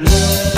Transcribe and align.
Le 0.00 0.49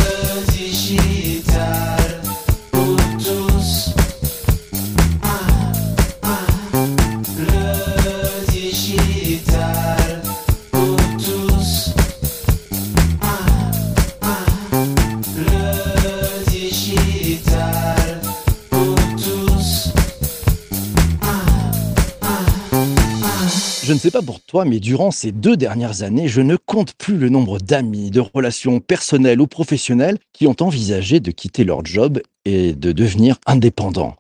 sais 24.03 24.11
pas 24.11 24.23
pour 24.23 24.41
toi, 24.41 24.65
mais 24.65 24.81
durant 24.81 25.13
ces 25.13 25.31
deux 25.31 25.57
dernières 25.57 26.03
années, 26.03 26.27
je 26.27 26.41
ne 26.41 26.57
compte 26.57 26.93
plus 26.95 27.17
le 27.17 27.29
nombre 27.29 27.59
d'amis, 27.59 28.11
de 28.11 28.19
relations 28.19 28.81
personnelles 28.81 29.41
ou 29.41 29.47
professionnelles 29.47 30.19
qui 30.33 30.49
ont 30.49 30.57
envisagé 30.59 31.21
de 31.21 31.31
quitter 31.31 31.63
leur 31.63 31.85
job 31.85 32.21
et 32.45 32.73
de 32.73 32.91
devenir 32.91 33.37
indépendants. 33.47 34.17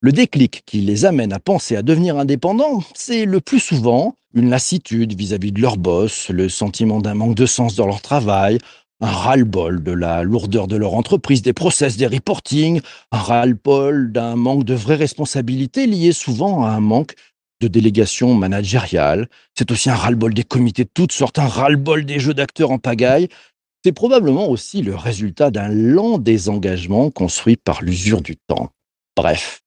Le 0.00 0.10
déclic 0.10 0.64
qui 0.66 0.80
les 0.80 1.04
amène 1.04 1.32
à 1.32 1.38
penser 1.38 1.76
à 1.76 1.82
devenir 1.82 2.18
indépendants, 2.18 2.82
c'est 2.94 3.24
le 3.24 3.40
plus 3.40 3.60
souvent 3.60 4.16
une 4.34 4.50
lassitude 4.50 5.16
vis-à-vis 5.16 5.52
de 5.52 5.60
leur 5.60 5.76
boss, 5.76 6.28
le 6.30 6.48
sentiment 6.48 7.00
d'un 7.00 7.14
manque 7.14 7.36
de 7.36 7.46
sens 7.46 7.76
dans 7.76 7.86
leur 7.86 8.00
travail, 8.00 8.58
un 9.00 9.10
ras-le-bol 9.10 9.82
de 9.82 9.92
la 9.92 10.24
lourdeur 10.24 10.66
de 10.66 10.76
leur 10.76 10.94
entreprise, 10.94 11.42
des 11.42 11.52
process, 11.52 11.96
des 11.96 12.06
reporting, 12.06 12.80
un 13.12 13.18
ras-le-bol 13.18 14.10
d'un 14.10 14.34
manque 14.34 14.64
de 14.64 14.74
vraies 14.74 14.96
responsabilités 14.96 15.86
lié 15.86 16.12
souvent 16.12 16.64
à 16.64 16.70
un 16.70 16.80
manque 16.80 17.14
de 17.60 17.68
délégation 17.68 18.34
managériale. 18.34 19.28
C'est 19.56 19.70
aussi 19.70 19.90
un 19.90 19.94
ras-le-bol 19.94 20.34
des 20.34 20.44
comités 20.44 20.84
de 20.84 20.90
toutes 20.92 21.12
sortes, 21.12 21.38
un 21.38 21.46
ras-le-bol 21.46 22.04
des 22.04 22.18
jeux 22.18 22.34
d'acteurs 22.34 22.70
en 22.70 22.78
pagaille. 22.78 23.28
C'est 23.84 23.92
probablement 23.92 24.48
aussi 24.48 24.82
le 24.82 24.94
résultat 24.94 25.50
d'un 25.50 25.68
lent 25.68 26.18
désengagement 26.18 27.10
construit 27.10 27.56
par 27.56 27.82
l'usure 27.82 28.20
du 28.20 28.36
temps. 28.36 28.70
Bref, 29.16 29.62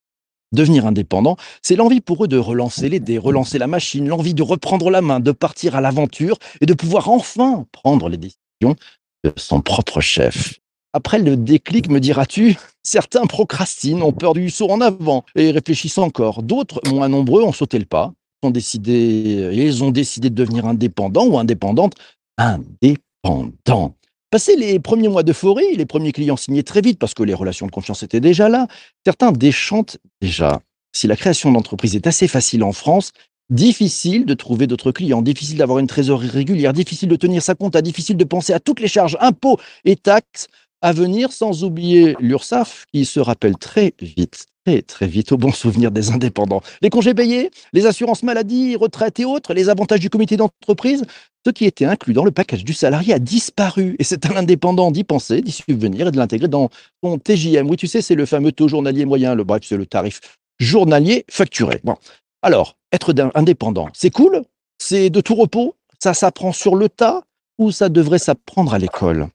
devenir 0.51 0.85
indépendant, 0.85 1.37
c'est 1.61 1.75
l'envie 1.75 2.01
pour 2.01 2.23
eux 2.23 2.27
de 2.27 2.37
relancer 2.37 2.89
les 2.89 2.99
dés, 2.99 3.17
relancer 3.17 3.57
la 3.57 3.67
machine, 3.67 4.07
l'envie 4.07 4.33
de 4.33 4.43
reprendre 4.43 4.89
la 4.89 5.01
main, 5.01 5.19
de 5.19 5.31
partir 5.31 5.75
à 5.75 5.81
l'aventure 5.81 6.37
et 6.61 6.65
de 6.65 6.73
pouvoir 6.73 7.09
enfin 7.09 7.65
prendre 7.71 8.09
les 8.09 8.17
décisions 8.17 8.75
de 9.23 9.33
son 9.37 9.61
propre 9.61 9.99
chef. 10.01 10.59
Après 10.93 11.17
le 11.17 11.35
déclic, 11.35 11.89
me 11.89 11.99
diras-tu, 11.99 12.55
certains 12.83 13.25
procrastinent, 13.25 14.05
ont 14.05 14.13
peur 14.13 14.33
du 14.33 14.49
saut 14.49 14.69
en 14.69 14.79
avant 14.79 15.25
et 15.35 15.51
réfléchissent 15.51 15.97
encore. 15.97 16.43
D'autres, 16.43 16.81
moins 16.87 17.09
nombreux, 17.09 17.43
ont 17.43 17.51
sauté 17.51 17.79
le 17.79 17.85
pas, 17.85 18.13
ont 18.43 18.51
décidé, 18.51 19.49
ils 19.53 19.83
ont 19.83 19.91
décidé 19.91 20.29
de 20.29 20.35
devenir 20.35 20.65
indépendants 20.65 21.25
ou 21.25 21.37
indépendantes, 21.37 21.95
indépendants. 22.37 23.95
Passé 24.29 24.55
les 24.55 24.79
premiers 24.79 25.09
mois 25.09 25.23
d'euphorie, 25.23 25.75
les 25.75 25.85
premiers 25.85 26.11
clients 26.11 26.37
signés 26.37 26.63
très 26.63 26.81
vite 26.81 26.97
parce 26.97 27.13
que 27.13 27.23
les 27.23 27.35
relations 27.35 27.67
de 27.67 27.71
confiance 27.71 28.01
étaient 28.03 28.19
déjà 28.19 28.49
là, 28.49 28.67
certains 29.05 29.31
déchantent 29.31 29.97
déjà. 30.21 30.61
Si 30.91 31.07
la 31.07 31.15
création 31.15 31.51
d'entreprise 31.51 31.95
est 31.95 32.07
assez 32.07 32.27
facile 32.27 32.63
en 32.63 32.71
France, 32.71 33.11
difficile 33.49 34.25
de 34.25 34.33
trouver 34.33 34.67
d'autres 34.67 34.91
clients, 34.91 35.21
difficile 35.21 35.57
d'avoir 35.57 35.79
une 35.79 35.87
trésorerie 35.87 36.29
régulière, 36.29 36.73
difficile 36.73 37.09
de 37.09 37.15
tenir 37.15 37.41
sa 37.41 37.55
compte, 37.55 37.77
difficile 37.77 38.17
de 38.17 38.23
penser 38.23 38.53
à 38.53 38.59
toutes 38.59 38.79
les 38.79 38.87
charges, 38.87 39.17
impôts 39.19 39.59
et 39.85 39.95
taxes 39.95 40.47
à 40.83 40.93
venir, 40.93 41.31
sans 41.31 41.63
oublier 41.63 42.15
l'URSSAF 42.19 42.85
qui 42.93 43.05
se 43.05 43.19
rappelle 43.19 43.57
très 43.57 43.93
vite, 43.99 44.45
très 44.65 44.81
très 44.83 45.07
vite 45.07 45.31
au 45.31 45.37
bon 45.37 45.51
souvenir 45.51 45.89
des 45.89 46.11
indépendants. 46.11 46.61
Les 46.81 46.91
congés 46.91 47.13
payés, 47.13 47.49
les 47.71 47.87
assurances 47.87 48.21
maladie, 48.21 48.75
retraites 48.75 49.19
et 49.19 49.25
autres, 49.25 49.53
les 49.53 49.69
avantages 49.69 50.01
du 50.01 50.09
comité 50.09 50.37
d'entreprise, 50.37 51.03
ce 51.45 51.51
qui 51.51 51.65
était 51.65 51.85
inclus 51.85 52.13
dans 52.13 52.25
le 52.25 52.31
package 52.31 52.63
du 52.63 52.73
salarié 52.73 53.13
a 53.13 53.19
disparu. 53.19 53.95
Et 53.97 54.03
c'est 54.03 54.25
à 54.25 54.33
l'indépendant 54.33 54.91
d'y 54.91 55.03
penser, 55.03 55.41
d'y 55.41 55.51
subvenir 55.51 56.07
et 56.07 56.11
de 56.11 56.17
l'intégrer 56.17 56.49
dans 56.49 56.69
son 57.03 57.17
TJM. 57.17 57.69
Oui, 57.69 57.77
tu 57.77 57.87
sais, 57.87 58.01
c'est 58.01 58.15
le 58.15 58.25
fameux 58.25 58.51
taux 58.51 58.67
journalier 58.67 59.05
moyen, 59.05 59.35
le 59.35 59.43
bref, 59.43 59.63
c'est 59.65 59.77
le 59.77 59.85
tarif 59.85 60.19
journalier 60.59 61.25
facturé. 61.31 61.79
Bon. 61.83 61.95
Alors, 62.41 62.75
être 62.91 63.13
indépendant, 63.35 63.87
c'est 63.93 64.11
cool, 64.11 64.43
c'est 64.77 65.09
de 65.09 65.21
tout 65.21 65.35
repos, 65.35 65.75
ça 66.01 66.13
s'apprend 66.13 66.51
sur 66.51 66.75
le 66.75 66.89
tas? 66.89 67.23
Ou 67.59 67.71
ça 67.71 67.87
devrait 67.87 68.17
s'apprendre 68.17 68.73
à 68.73 68.79
l'école? 68.79 69.27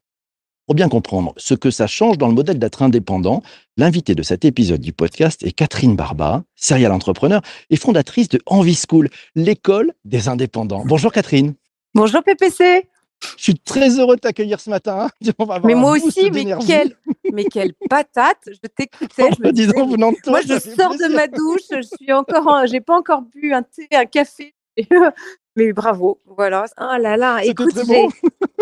Pour 0.68 0.74
bien 0.74 0.90
comprendre 0.90 1.32
ce 1.38 1.54
que 1.54 1.70
ça 1.70 1.86
change 1.86 2.18
dans 2.18 2.28
le 2.28 2.34
modèle 2.34 2.58
d'être 2.58 2.82
indépendant, 2.82 3.42
l'invité 3.78 4.14
de 4.14 4.22
cet 4.22 4.44
épisode 4.44 4.82
du 4.82 4.92
podcast 4.92 5.42
est 5.42 5.52
Catherine 5.52 5.96
Barba, 5.96 6.44
serial 6.56 6.92
entrepreneur 6.92 7.40
et 7.70 7.76
fondatrice 7.76 8.28
de 8.28 8.38
Envie 8.44 8.76
School, 8.76 9.08
l'école 9.34 9.94
des 10.04 10.28
indépendants. 10.28 10.82
Bonjour 10.84 11.10
Catherine. 11.10 11.54
Bonjour 11.94 12.22
PPC. 12.22 12.86
Je 13.38 13.42
suis 13.42 13.58
très 13.58 13.98
heureux 13.98 14.16
de 14.16 14.20
t'accueillir 14.20 14.60
ce 14.60 14.68
matin. 14.68 15.08
Mais 15.64 15.74
moi 15.74 15.92
aussi, 15.92 16.30
mais 16.30 16.44
quelle, 16.66 16.94
mais 17.32 17.46
quelle 17.46 17.72
patate 17.88 18.36
Je 18.46 18.68
t'écoutais. 18.68 19.30
Oh, 19.42 19.50
dis 19.50 19.68
donc, 19.68 19.88
moi, 20.26 20.42
je 20.42 20.58
sors 20.58 20.94
de 20.94 21.14
ma 21.14 21.28
douche. 21.28 21.62
Je 21.70 21.80
suis 21.80 22.12
encore, 22.12 22.66
j'ai 22.66 22.82
pas 22.82 22.98
encore 22.98 23.22
bu 23.22 23.54
un 23.54 23.62
thé, 23.62 23.88
un 23.92 24.04
café. 24.04 24.54
Mais 25.56 25.72
bravo, 25.72 26.20
voilà. 26.26 26.66
Oh 26.78 26.96
là 27.00 27.16
là, 27.16 27.42
écoute, 27.42 27.74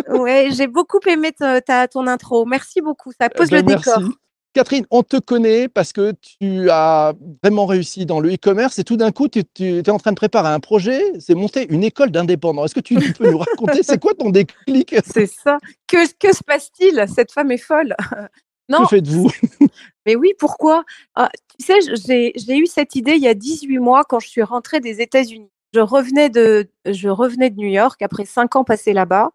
ouais, 0.09 0.49
j'ai 0.53 0.67
beaucoup 0.67 1.01
aimé 1.07 1.33
ta, 1.33 1.61
ton 1.89 2.07
intro. 2.07 2.45
Merci 2.47 2.81
beaucoup, 2.81 3.13
ça 3.19 3.29
pose 3.31 3.49
Eh 3.53 3.57
le 3.57 3.63
ben, 3.63 3.77
décor. 3.77 4.01
merci. 4.01 4.15
Catherine, 4.55 4.87
on 4.91 5.03
te 5.03 5.19
connaît 5.19 5.69
parce 5.69 5.93
que 5.93 6.13
tu 6.41 6.71
as 6.71 7.13
vraiment 7.43 7.67
réussi 7.67 8.07
dans 8.07 8.21
le 8.21 8.33
e-commerce 8.33 8.79
et 8.79 8.85
tout 8.85 8.97
d'un 8.97 9.13
coup, 9.13 9.29
tu, 9.29 9.45
tu 9.55 9.79
es 9.81 9.91
en 9.91 9.99
train 9.99 10.13
de 10.13 10.17
préparer 10.17 10.49
un 10.49 10.61
projet, 10.61 11.03
c'est 11.21 11.35
monter 11.35 11.67
une 11.69 11.85
école 11.85 12.11
d'indépendants. 12.11 12.65
Est-ce 12.65 12.75
que 12.75 12.81
tu 12.81 12.95
peux 13.13 13.31
nous 13.31 13.37
raconter, 13.39 13.83
c'est 13.83 14.01
quoi 14.01 14.15
ton 14.15 14.31
déclic? 14.31 14.95
C'est 15.05 15.27
ça. 15.27 15.59
Que, 15.87 16.11
que 16.19 16.35
se 16.35 16.43
passe-t-il? 16.43 17.05
Cette 17.15 17.33
femme 17.33 17.51
est 17.51 17.59
folle. 17.59 17.95
Non, 18.69 18.81
Que 18.83 18.97
faites-vous? 18.97 19.31
Mais 20.07 20.17
oui, 20.17 20.33
pourquoi? 20.41 20.83
Ah, 21.15 21.29
Tu 21.57 21.67
sais, 21.67 21.75
j'ai 22.05 22.33
j'ai 22.35 22.57
eu 22.59 22.67
cette 22.67 22.97
idée 22.97 23.13
il 23.13 23.23
y 23.23 23.29
a 23.29 23.35
18 23.35 23.79
mois 23.79 24.03
quand 24.03 24.19
je 24.19 24.27
suis 24.27 24.43
rentrée 24.43 24.81
des 24.81 25.01
États-Unis. 25.01 25.51
Je 25.73 25.79
revenais 25.79 26.31
de, 26.31 26.69
je 26.85 27.09
revenais 27.09 27.51
de 27.51 27.57
New 27.61 27.69
York 27.69 28.03
après 28.03 28.25
cinq 28.25 28.57
ans 28.57 28.65
passés 28.65 28.93
là-bas. 28.93 29.31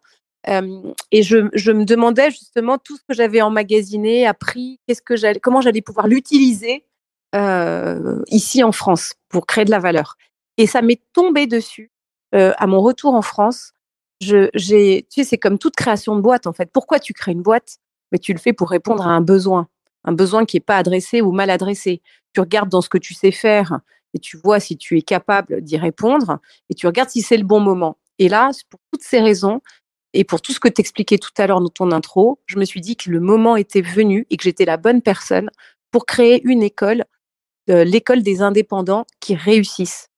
Et 0.46 1.22
je, 1.22 1.36
me 1.70 1.84
demandais 1.84 2.30
justement 2.30 2.78
tout 2.78 2.96
ce 2.96 3.02
que 3.08 3.14
j'avais 3.14 3.40
emmagasiné, 3.40 4.26
appris, 4.26 4.80
qu'est-ce 4.86 5.02
que 5.02 5.16
j'allais, 5.16 5.40
comment 5.40 5.60
j'allais 5.60 5.82
pouvoir 5.82 6.08
l'utiliser 6.08 6.84
ici 8.28 8.62
en 8.62 8.72
France 8.72 9.14
pour 9.28 9.46
créer 9.46 9.64
de 9.64 9.70
la 9.70 9.78
valeur. 9.78 10.16
Et 10.58 10.66
ça 10.66 10.82
m'est 10.82 11.00
tombé 11.12 11.46
dessus 11.46 11.90
à 12.32 12.66
mon 12.66 12.80
retour 12.80 13.14
en 13.14 13.22
France. 13.22 13.72
Je, 14.20 14.50
j'ai, 14.54 15.06
tu 15.10 15.22
sais, 15.22 15.30
c'est 15.30 15.38
comme 15.38 15.58
toute 15.58 15.76
création 15.76 16.14
de 16.16 16.20
boîte 16.20 16.46
en 16.46 16.52
fait. 16.52 16.70
Pourquoi 16.72 16.98
tu 16.98 17.12
crées 17.12 17.32
une 17.32 17.42
boîte? 17.42 17.78
Mais 18.12 18.18
tu 18.18 18.32
le 18.32 18.38
fais 18.38 18.52
pour 18.52 18.70
répondre 18.70 19.06
à 19.06 19.10
un 19.10 19.20
besoin, 19.20 19.68
un 20.04 20.12
besoin 20.12 20.44
qui 20.44 20.58
est 20.58 20.60
pas 20.60 20.76
adressé 20.76 21.22
ou 21.22 21.32
mal 21.32 21.50
adressé. 21.50 22.02
Tu 22.34 22.40
regardes 22.40 22.68
dans 22.68 22.80
ce 22.80 22.88
que 22.88 22.98
tu 22.98 23.14
sais 23.14 23.32
faire 23.32 23.80
et 24.14 24.18
tu 24.18 24.36
vois 24.36 24.60
si 24.60 24.76
tu 24.76 24.98
es 24.98 25.02
capable 25.02 25.62
d'y 25.62 25.76
répondre 25.76 26.38
et 26.70 26.74
tu 26.74 26.86
regardes 26.86 27.08
si 27.08 27.22
c'est 27.22 27.36
le 27.36 27.44
bon 27.44 27.60
moment. 27.60 27.96
Et 28.18 28.28
là, 28.28 28.50
pour 28.70 28.80
toutes 28.92 29.02
ces 29.02 29.20
raisons 29.20 29.60
et 30.14 30.24
pour 30.24 30.40
tout 30.42 30.52
ce 30.52 30.60
que 30.60 30.68
tu 30.68 30.80
expliquais 30.80 31.18
tout 31.18 31.30
à 31.38 31.46
l'heure 31.46 31.60
dans 31.60 31.68
ton 31.68 31.90
intro, 31.90 32.38
je 32.46 32.58
me 32.58 32.64
suis 32.64 32.80
dit 32.80 32.96
que 32.96 33.10
le 33.10 33.20
moment 33.20 33.56
était 33.56 33.80
venu 33.80 34.26
et 34.30 34.36
que 34.36 34.44
j'étais 34.44 34.64
la 34.64 34.76
bonne 34.76 35.02
personne 35.02 35.50
pour 35.90 36.06
créer 36.06 36.42
une 36.44 36.62
école, 36.62 37.04
euh, 37.70 37.84
l'école 37.84 38.22
des 38.22 38.42
indépendants 38.42 39.06
qui 39.20 39.34
réussissent. 39.34 40.08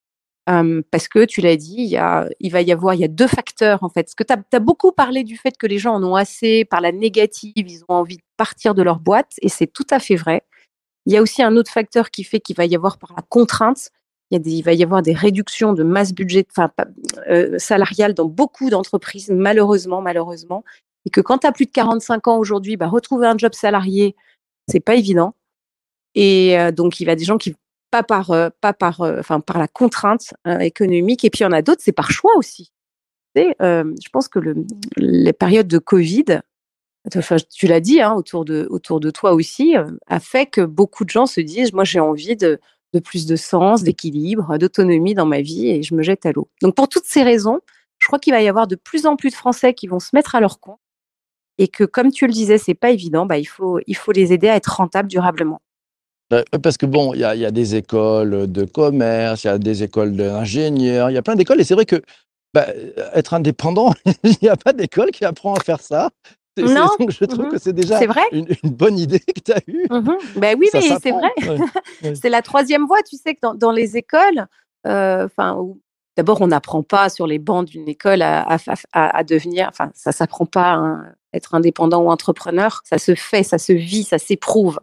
Euh, 0.51 0.83
parce 0.91 1.09
que 1.09 1.25
tu 1.25 1.41
l'as 1.41 1.57
dit, 1.57 1.77
il, 1.79 1.89
y 1.89 1.97
a, 1.97 2.29
va 2.51 2.61
y 2.61 2.71
avoir, 2.71 2.95
il 2.95 3.01
y 3.01 3.05
a 3.05 3.09
deux 3.09 3.27
facteurs 3.27 3.83
en 3.83 3.89
fait. 3.89 4.03
Parce 4.03 4.15
que 4.15 4.25
tu 4.25 4.57
as, 4.57 4.61
beaucoup 4.61 4.93
parlé 4.93 5.25
du 5.25 5.37
fait 5.37 5.57
que 5.57 5.67
les 5.67 5.79
gens 5.79 5.95
en 5.95 6.05
ont 6.05 6.17
assez 6.17 6.65
par 6.65 6.81
la 6.81 6.93
négative, 6.93 7.53
ils 7.57 7.83
ont 7.89 7.95
envie 7.95 8.19
de 8.19 8.23
partir 8.37 8.75
de 8.75 8.83
leur 8.83 8.99
boîte, 9.01 9.33
et 9.41 9.49
c'est 9.49 9.67
tout 9.67 9.87
à 9.91 9.99
fait 10.01 10.17
vrai. 10.17 10.43
Il 11.07 11.13
y 11.13 11.17
a 11.17 11.23
aussi 11.23 11.43
un 11.43 11.57
autre 11.57 11.71
facteur 11.71 12.11
qui 12.11 12.25
fait 12.25 12.41
qu'il 12.41 12.57
va 12.57 12.67
y 12.67 12.77
avoir 12.77 12.99
par 12.99 13.13
la 13.17 13.23
contrainte, 13.23 13.91
il, 14.31 14.63
va 14.63 14.73
y 14.73 14.83
avoir 14.83 15.03
des 15.03 15.13
réductions 15.13 15.73
de 15.73 15.83
masse 15.83 16.13
budget, 16.13 16.47
enfin, 16.51 16.71
euh, 17.29 17.59
salariale 17.59 18.15
dans 18.15 18.27
beaucoup 18.27 18.71
d'entreprises, 18.71 19.31
malheureusement, 19.31 20.01
malheureusement. 20.01 20.65
Et 21.07 21.11
que 21.11 21.21
quand 21.21 21.39
tu 21.39 21.47
as 21.47 21.53
plus 21.53 21.67
de 21.67 21.71
45 21.71 22.29
ans 22.29 22.39
aujourd'hui, 22.39 22.77
bah, 22.77 22.89
retrouver 22.89 23.27
un 23.27 23.37
job 23.37 23.55
salarié, 23.55 24.17
c'est 24.69 24.81
pas 24.81 24.95
évident. 24.95 25.35
Et 26.15 26.59
euh, 26.59 26.73
donc, 26.73 27.01
il 27.01 27.07
y 27.07 27.11
a 27.11 27.17
des 27.17 27.25
gens 27.25 27.39
qui, 27.39 27.55
pas 27.91 28.03
par, 28.03 28.31
euh, 28.31 28.49
pas 28.61 28.73
par, 28.73 29.01
enfin, 29.01 29.41
par 29.41 29.59
la 29.59 29.69
contrainte 29.69 30.35
euh, 30.47 30.59
économique, 30.59 31.25
et 31.25 31.31
puis 31.31 31.41
il 31.41 31.45
y 31.45 31.47
en 31.47 31.53
a 31.53 31.63
d'autres, 31.63 31.83
c'est 31.85 31.93
par 31.93 32.11
choix 32.11 32.33
aussi. 32.37 32.73
Je 33.37 34.09
pense 34.13 34.29
que 34.29 34.39
le, 34.39 34.55
les 34.97 35.33
périodes 35.33 35.67
de 35.67 35.79
Covid, 35.79 36.41
tu 37.53 37.67
l'as 37.67 37.81
dit, 37.81 38.01
hein, 38.01 38.15
autour, 38.15 38.45
de, 38.45 38.69
autour 38.71 39.01
de 39.01 39.11
toi 39.11 39.33
aussi, 39.35 39.75
a 40.07 40.21
fait 40.21 40.47
que 40.47 40.61
beaucoup 40.61 41.05
de 41.05 41.11
gens 41.11 41.27
se 41.27 41.41
disent, 41.41 41.73
moi 41.73 41.83
j'ai 41.83 41.99
envie 41.99 42.37
de, 42.37 42.61
de 42.95 43.01
plus 43.01 43.27
de 43.27 43.37
sens, 43.37 43.83
d'équilibre, 43.83 44.57
d'autonomie 44.57 45.15
dans 45.15 45.27
ma 45.27 45.41
vie, 45.41 45.69
et 45.69 45.83
je 45.83 45.95
me 45.95 46.03
jette 46.03 46.25
à 46.25 46.33
l'eau. 46.33 46.49
Donc 46.63 46.75
pour 46.75 46.89
toutes 46.89 47.07
ces 47.07 47.23
raisons, 47.23 47.61
je 47.99 48.07
crois 48.07 48.19
qu'il 48.19 48.33
va 48.33 48.41
y 48.41 48.49
avoir 48.49 48.67
de 48.67 48.77
plus 48.77 49.05
en 49.05 49.17
plus 49.17 49.31
de 49.31 49.35
Français 49.35 49.75
qui 49.75 49.89
vont 49.89 49.99
se 49.99 50.11
mettre 50.15 50.35
à 50.35 50.41
leur 50.41 50.61
compte, 50.61 50.79
et 51.59 51.69
que 51.69 51.85
comme 51.85 52.11
tu 52.11 52.27
le 52.27 52.33
disais, 52.33 52.57
c'est 52.57 52.75
pas 52.75 52.91
évident, 52.91 53.27
bah, 53.27 53.39
il, 53.39 53.45
faut, 53.45 53.81
il 53.87 53.97
faut 53.97 54.13
les 54.13 54.33
aider 54.33 54.49
à 54.49 54.57
être 54.57 54.77
rentables 54.77 55.09
durablement. 55.09 55.61
Euh, 56.33 56.43
Parce 56.63 56.77
que 56.77 56.87
bon, 56.87 57.15
il 57.15 57.21
y 57.21 57.25
a, 57.25 57.51
des 57.51 57.75
écoles 57.75 58.51
de 58.51 58.65
commerce, 58.65 59.45
il 59.45 59.49
y 59.49 59.51
a 59.51 59.59
des 59.59 59.83
écoles 59.83 60.17
d'ingénieurs, 60.17 61.11
il 61.11 61.15
y 61.15 61.19
a 61.19 61.23
plein 61.23 61.37
d'écoles 61.37 61.61
et 61.61 61.65
c'est 61.65 61.75
vrai 61.75 61.85
que 61.85 62.01
bah, 62.55 62.67
être 63.13 63.35
indépendant, 63.35 63.93
il 64.23 64.37
n'y 64.41 64.49
a 64.49 64.57
pas 64.57 64.73
d'école 64.73 65.11
qui 65.11 65.25
apprend 65.25 65.55
à 65.55 65.61
faire 65.61 65.81
ça. 65.81 66.11
Non. 66.63 66.89
donc 66.99 67.11
je 67.11 67.25
trouve 67.25 67.47
Mhm. 67.47 67.51
que 67.53 67.59
c'est 67.59 67.73
déjà 67.73 67.99
vrai? 68.07 68.23
une, 68.33 68.47
une 68.63 68.71
bonne 68.71 68.99
idée 68.99 69.19
que 69.21 69.41
tu 69.45 69.53
as 69.53 69.61
eue. 69.67 69.87
Mhm. 69.91 70.17
Ben 70.37 70.57
oui, 70.59 70.69
Ça 70.71 70.79
mais 70.81 70.97
c'est 71.03 71.11
vrai. 71.11 71.31
Ouais. 72.03 72.15
C'est 72.15 72.29
la 72.31 72.43
troisième 72.43 72.87
voie. 72.87 73.03
Tu 73.03 73.17
sais 73.17 73.35
que 73.35 73.41
dans, 73.43 73.55
dans 73.55 73.73
les 73.73 73.97
écoles, 73.97 74.47
euh, 74.87 75.25
enfin, 75.27 75.59
d'abord, 76.17 76.41
on 76.41 76.47
n'apprend 76.49 76.83
pas 76.83 77.09
sur 77.09 77.27
les 77.27 77.39
bancs 77.39 77.67
d'une 77.67 77.89
école 77.89 78.23
à, 78.23 78.43
à, 78.43 78.57
à- 78.93 79.17
à 79.19 79.25
devenir, 79.25 79.69
enfin, 79.69 79.91
ça 79.95 80.13
s'apprend 80.13 80.47
pas 80.47 80.75
à 80.75 81.01
être 81.33 81.55
indépendant 81.55 82.03
ou 82.03 82.11
entrepreneur. 82.11 82.81
Ça 82.85 82.99
se 82.99 83.15
fait, 83.15 83.43
ça 83.43 83.59
se 83.59 83.73
vit, 83.73 84.05
ça 84.05 84.19
s'éprouve. 84.19 84.79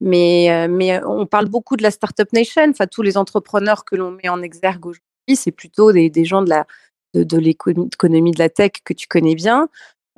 Mais, 0.00 0.50
euh, 0.50 0.66
mais 0.68 1.00
on 1.04 1.26
parle 1.26 1.46
beaucoup 1.46 1.76
de 1.76 1.82
la 1.84 1.90
Startup 1.92 2.30
Nation. 2.32 2.62
Enfin, 2.70 2.86
tous 2.86 3.02
les 3.02 3.16
entrepreneurs 3.16 3.84
que 3.84 3.94
l'on 3.94 4.10
met 4.10 4.28
en 4.28 4.42
exergue 4.42 4.84
aujourd'hui, 4.86 5.36
c'est 5.36 5.52
plutôt 5.52 5.92
des, 5.92 6.10
des 6.10 6.24
gens 6.24 6.42
de 6.42 6.50
la 6.50 6.66
de, 7.14 7.22
de 7.22 7.38
l'économie 7.38 8.32
de 8.32 8.40
la 8.40 8.48
tech 8.48 8.72
que 8.84 8.92
tu 8.92 9.06
connais 9.06 9.36
bien. 9.36 9.68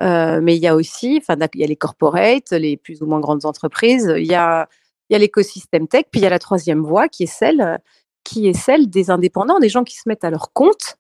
Euh, 0.03 0.41
mais 0.43 0.57
il 0.57 0.63
y 0.63 0.67
a 0.67 0.75
aussi, 0.75 1.19
enfin, 1.21 1.39
il 1.55 1.61
y 1.61 1.65
a 1.65 1.67
les 1.67 1.77
corporates, 1.77 2.53
les 2.53 2.77
plus 2.77 3.03
ou 3.03 3.07
moins 3.07 3.21
grandes 3.21 3.47
entreprises. 3.47 4.13
Il 4.17 4.27
y 4.27 4.35
a 4.35 4.69
il 5.09 5.13
y 5.13 5.17
a 5.17 5.19
l'écosystème 5.21 5.87
tech, 5.87 6.07
puis 6.11 6.21
il 6.21 6.25
y 6.25 6.27
a 6.27 6.31
la 6.31 6.41
troisième 6.41 6.83
voie 6.83 7.09
qui 7.09 7.23
est 7.23 7.27
celle, 7.27 7.79
qui 8.25 8.49
est 8.49 8.59
celle 8.59 8.91
des 8.91 9.09
indépendants, 9.11 9.61
des 9.61 9.69
gens 9.69 9.85
qui 9.85 9.95
se 9.95 10.09
mettent 10.09 10.25
à 10.25 10.31
leur 10.31 10.53
compte. 10.53 10.97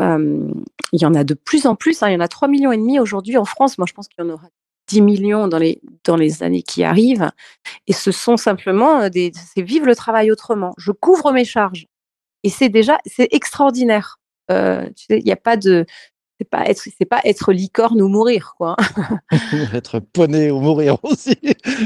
Il 0.00 1.00
y 1.00 1.06
en 1.06 1.14
a 1.14 1.22
de 1.22 1.34
plus 1.34 1.66
en 1.66 1.76
plus, 1.76 2.02
hein, 2.02 2.08
il 2.08 2.14
y 2.14 2.16
en 2.16 2.20
a 2.20 2.26
3 2.26 2.48
millions 2.48 2.72
et 2.72 2.76
demi 2.76 2.98
aujourd'hui 2.98 3.36
en 3.36 3.44
France. 3.44 3.78
Moi, 3.78 3.86
je 3.88 3.92
pense 3.92 4.08
qu'il 4.08 4.24
y 4.24 4.26
en 4.26 4.30
aura 4.30 4.48
10 4.88 5.00
millions 5.00 5.48
dans 5.48 5.58
les, 5.58 5.80
dans 6.04 6.16
les 6.16 6.42
années 6.42 6.62
qui 6.62 6.84
arrivent. 6.84 7.30
Et 7.86 7.92
ce 7.92 8.12
sont 8.12 8.36
simplement 8.36 9.02
euh, 9.02 9.08
des, 9.08 9.32
c'est 9.34 9.62
vivre 9.62 9.86
le 9.86 9.96
travail 9.96 10.30
autrement. 10.30 10.74
Je 10.78 10.92
couvre 10.92 11.32
mes 11.32 11.44
charges. 11.44 11.86
Et 12.42 12.50
c'est 12.50 12.68
déjà, 12.68 12.98
c'est 13.06 13.28
extraordinaire. 13.32 14.18
Euh, 14.50 14.88
il 15.08 15.24
n'y 15.24 15.32
a 15.32 15.36
pas 15.36 15.56
de, 15.56 15.86
c'est 16.38 16.48
pas 16.50 16.64
être, 16.66 16.82
c'est 16.98 17.04
pas 17.04 17.20
être 17.24 17.52
licorne 17.52 18.02
ou 18.02 18.08
mourir, 18.08 18.54
quoi. 18.58 18.74
Être 19.72 20.00
poney 20.00 20.50
ou 20.50 20.58
mourir 20.60 20.96
aussi. 21.04 21.38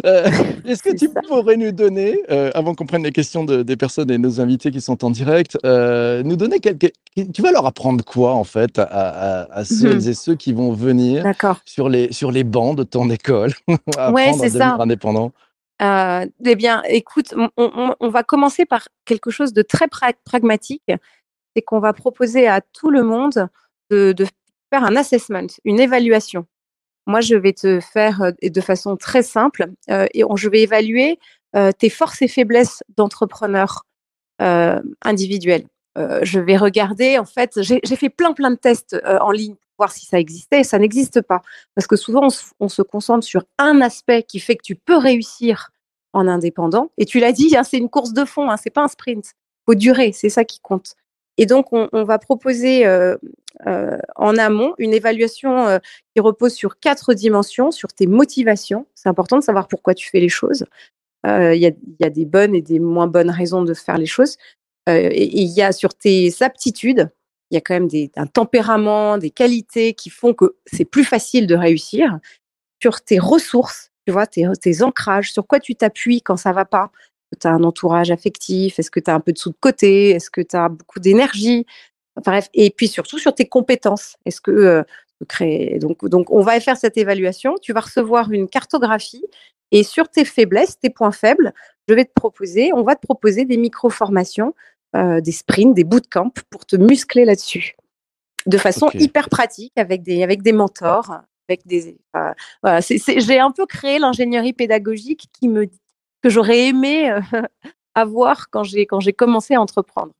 Euh, 0.06 0.24
Est-ce 0.64 0.82
que 0.82 0.94
tu 0.96 1.06
ça. 1.08 1.20
pourrais 1.28 1.56
nous 1.56 1.70
donner, 1.72 2.18
euh, 2.30 2.50
avant 2.54 2.74
qu'on 2.74 2.86
prenne 2.86 3.02
les 3.02 3.12
questions 3.12 3.44
de- 3.44 3.62
des 3.62 3.76
personnes 3.76 4.10
et 4.10 4.16
nos 4.18 4.40
invités 4.40 4.70
qui 4.70 4.80
sont 4.80 5.04
en 5.04 5.10
direct, 5.10 5.58
euh, 5.66 6.22
nous 6.22 6.36
donner 6.36 6.60
quelques. 6.60 6.92
Tu 7.34 7.42
vas 7.42 7.52
leur 7.52 7.66
apprendre 7.66 8.02
quoi, 8.04 8.32
en 8.34 8.44
fait, 8.44 8.78
à, 8.78 8.84
à, 8.84 9.52
à 9.52 9.64
celles 9.64 9.96
Mhm. 10.00 10.08
et 10.08 10.14
ceux 10.14 10.34
qui 10.34 10.52
vont 10.54 10.72
venir 10.72 11.24
sur 11.66 11.88
les, 11.90 12.10
sur 12.12 12.30
les 12.32 12.44
bancs 12.44 12.76
de 12.76 12.84
ton 12.84 13.10
école 13.10 13.52
à 13.98 14.12
Ouais, 14.12 14.22
apprendre 14.28 14.44
à 14.44 14.48
c'est 14.48 14.54
devenir 14.54 14.76
ça. 14.76 14.82
indépendant 14.82 15.32
eh 15.80 16.56
bien, 16.56 16.82
écoute, 16.88 17.34
on, 17.36 17.48
on- 17.56 17.94
on 18.00 18.08
va 18.08 18.22
commencer 18.22 18.64
par 18.64 18.88
quelque 19.04 19.30
chose 19.30 19.52
de 19.52 19.62
très 19.62 19.86
pra- 19.86 20.14
pragmatique. 20.24 20.90
C'est 21.54 21.62
qu'on 21.62 21.78
va 21.80 21.92
proposer 21.92 22.46
à 22.48 22.60
tout 22.60 22.90
le 22.90 23.02
monde 23.04 23.48
de, 23.90 24.12
de 24.12 24.26
faire 24.70 24.84
un 24.84 24.96
assessment, 24.96 25.46
une 25.64 25.80
évaluation. 25.80 26.46
Moi, 27.06 27.20
je 27.20 27.34
vais 27.36 27.52
te 27.54 27.80
faire 27.80 28.22
euh, 28.22 28.30
de 28.42 28.60
façon 28.60 28.96
très 28.96 29.22
simple 29.22 29.66
euh, 29.90 30.06
et 30.14 30.24
on- 30.24 30.36
je 30.36 30.48
vais 30.48 30.60
évaluer 30.62 31.18
euh, 31.56 31.72
tes 31.72 31.88
forces 31.90 32.20
et 32.22 32.28
faiblesses 32.28 32.82
d'entrepreneur 32.96 33.84
individuel. 35.02 35.66
Je 36.22 36.38
vais 36.38 36.56
regarder, 36.56 37.18
en 37.18 37.24
fait, 37.24 37.58
j'ai 37.60 37.80
fait 37.96 38.08
plein, 38.08 38.32
plein 38.32 38.52
de 38.52 38.56
tests 38.56 38.96
en 39.04 39.32
ligne 39.32 39.54
pour 39.54 39.86
voir 39.86 39.90
si 39.92 40.06
ça 40.06 40.20
existait. 40.20 40.62
Ça 40.62 40.78
n'existe 40.78 41.22
pas. 41.22 41.42
Parce 41.74 41.88
que 41.88 41.96
souvent, 41.96 42.26
on 42.26 42.30
se, 42.30 42.44
on 42.60 42.68
se 42.68 42.82
concentre 42.82 43.24
sur 43.26 43.42
un 43.58 43.80
aspect 43.80 44.22
qui 44.22 44.38
fait 44.38 44.54
que 44.54 44.62
tu 44.62 44.76
peux 44.76 44.96
réussir 44.96 45.70
en 46.12 46.28
indépendant. 46.28 46.92
Et 46.98 47.04
tu 47.04 47.18
l'as 47.18 47.32
dit, 47.32 47.56
hein, 47.56 47.64
c'est 47.64 47.78
une 47.78 47.88
course 47.88 48.12
de 48.12 48.24
fond, 48.24 48.48
hein, 48.48 48.56
c'est 48.56 48.70
pas 48.70 48.82
un 48.84 48.88
sprint. 48.88 49.32
faut 49.66 49.74
durer, 49.74 50.12
c'est 50.12 50.28
ça 50.28 50.44
qui 50.44 50.60
compte. 50.60 50.94
Et 51.38 51.46
donc, 51.46 51.66
on, 51.72 52.04
va 52.04 52.18
proposer 52.18 52.84
euh, 52.84 53.16
euh, 53.66 53.96
en 54.16 54.36
amont 54.36 54.74
une 54.78 54.92
évaluation 54.92 55.68
euh, 55.68 55.78
qui 56.12 56.20
repose 56.20 56.52
sur 56.52 56.80
quatre 56.80 57.14
dimensions, 57.14 57.70
sur 57.70 57.92
tes 57.92 58.08
motivations. 58.08 58.86
C'est 58.96 59.08
important 59.08 59.38
de 59.38 59.44
savoir 59.44 59.68
pourquoi 59.68 59.94
tu 59.94 60.10
fais 60.10 60.20
les 60.20 60.28
choses. 60.28 60.66
Il 61.24 61.58
y, 61.58 62.04
a, 62.04 62.10
des 62.10 62.24
bonnes 62.24 62.54
et 62.54 62.62
des 62.62 62.78
moins 62.78 63.06
bonnes 63.06 63.30
raisons 63.30 63.62
de 63.62 63.74
faire 63.74 63.98
les 63.98 64.06
choses. 64.06 64.36
Et 64.88 65.42
il 65.42 65.48
y 65.48 65.60
a 65.60 65.72
sur 65.72 65.94
tes 65.94 66.32
aptitudes, 66.40 67.10
il 67.50 67.54
y 67.54 67.58
a 67.58 67.60
quand 67.60 67.74
même 67.74 67.88
des, 67.88 68.10
un 68.16 68.26
tempérament, 68.26 69.18
des 69.18 69.30
qualités 69.30 69.92
qui 69.92 70.08
font 70.08 70.32
que 70.32 70.56
c'est 70.64 70.86
plus 70.86 71.04
facile 71.04 71.46
de 71.46 71.54
réussir. 71.54 72.18
Sur 72.80 73.02
tes 73.02 73.18
ressources, 73.18 73.90
tu 74.06 74.12
vois, 74.12 74.26
tes, 74.26 74.46
tes 74.62 74.82
ancrages, 74.82 75.32
sur 75.32 75.46
quoi 75.46 75.60
tu 75.60 75.74
t'appuies 75.74 76.22
quand 76.22 76.38
ça 76.38 76.52
va 76.52 76.64
pas. 76.64 76.90
Tu 77.40 77.46
as 77.46 77.50
un 77.52 77.62
entourage 77.64 78.10
affectif 78.10 78.78
Est-ce 78.78 78.90
que 78.90 79.00
tu 79.00 79.10
as 79.10 79.14
un 79.14 79.20
peu 79.20 79.32
de 79.32 79.38
sous 79.38 79.50
de 79.50 79.56
côté 79.60 80.10
Est-ce 80.10 80.30
que 80.30 80.40
tu 80.40 80.56
as 80.56 80.68
beaucoup 80.68 80.98
d'énergie? 81.00 81.66
Enfin, 82.16 82.32
Bref, 82.32 82.48
et 82.54 82.70
puis 82.70 82.88
surtout 82.88 83.18
sur 83.18 83.34
tes 83.34 83.46
compétences. 83.46 84.16
Est-ce 84.24 84.40
que 84.40 84.50
euh, 84.50 84.82
créer 85.28 85.78
donc 85.80 86.04
donc 86.08 86.30
on 86.30 86.40
va 86.40 86.58
faire 86.60 86.76
cette 86.76 86.96
évaluation. 86.96 87.54
Tu 87.60 87.72
vas 87.72 87.80
recevoir 87.80 88.30
une 88.32 88.48
cartographie 88.48 89.24
et 89.72 89.82
sur 89.82 90.08
tes 90.08 90.24
faiblesses, 90.24 90.78
tes 90.78 90.90
points 90.90 91.12
faibles, 91.12 91.52
je 91.88 91.94
vais 91.94 92.04
te 92.04 92.12
proposer, 92.14 92.72
on 92.72 92.82
va 92.82 92.94
te 92.96 93.02
proposer 93.02 93.44
des 93.44 93.56
micro-formations, 93.58 94.54
euh, 94.96 95.20
des 95.20 95.32
sprints, 95.32 95.74
des 95.74 95.84
bootcamps 95.84 96.32
pour 96.50 96.64
te 96.64 96.76
muscler 96.76 97.24
là-dessus, 97.26 97.76
de 98.46 98.56
façon 98.58 98.86
hyper 99.04 99.28
pratique 99.28 99.72
avec 99.76 100.02
des 100.02 100.22
avec 100.22 100.42
des 100.42 100.52
mentors, 100.52 101.20
avec 101.48 101.66
des 101.66 101.98
euh, 102.16 102.32
voilà. 102.62 102.80
c'est- 102.80 102.98
c'est- 102.98 103.20
J'ai 103.20 103.38
un 103.40 103.50
peu 103.50 103.66
créé 103.66 103.98
l'ingénierie 103.98 104.52
pédagogique 104.54 105.26
qui 105.38 105.48
me 105.48 105.66
que 106.22 106.30
j'aurais 106.30 106.68
aimé 106.68 107.10
euh, 107.10 107.20
avoir 107.94 108.50
quand 108.50 108.64
j'ai 108.64 108.86
quand 108.86 109.00
j'ai 109.00 109.12
commencé 109.12 109.54
à 109.54 109.60
entreprendre. 109.60 110.12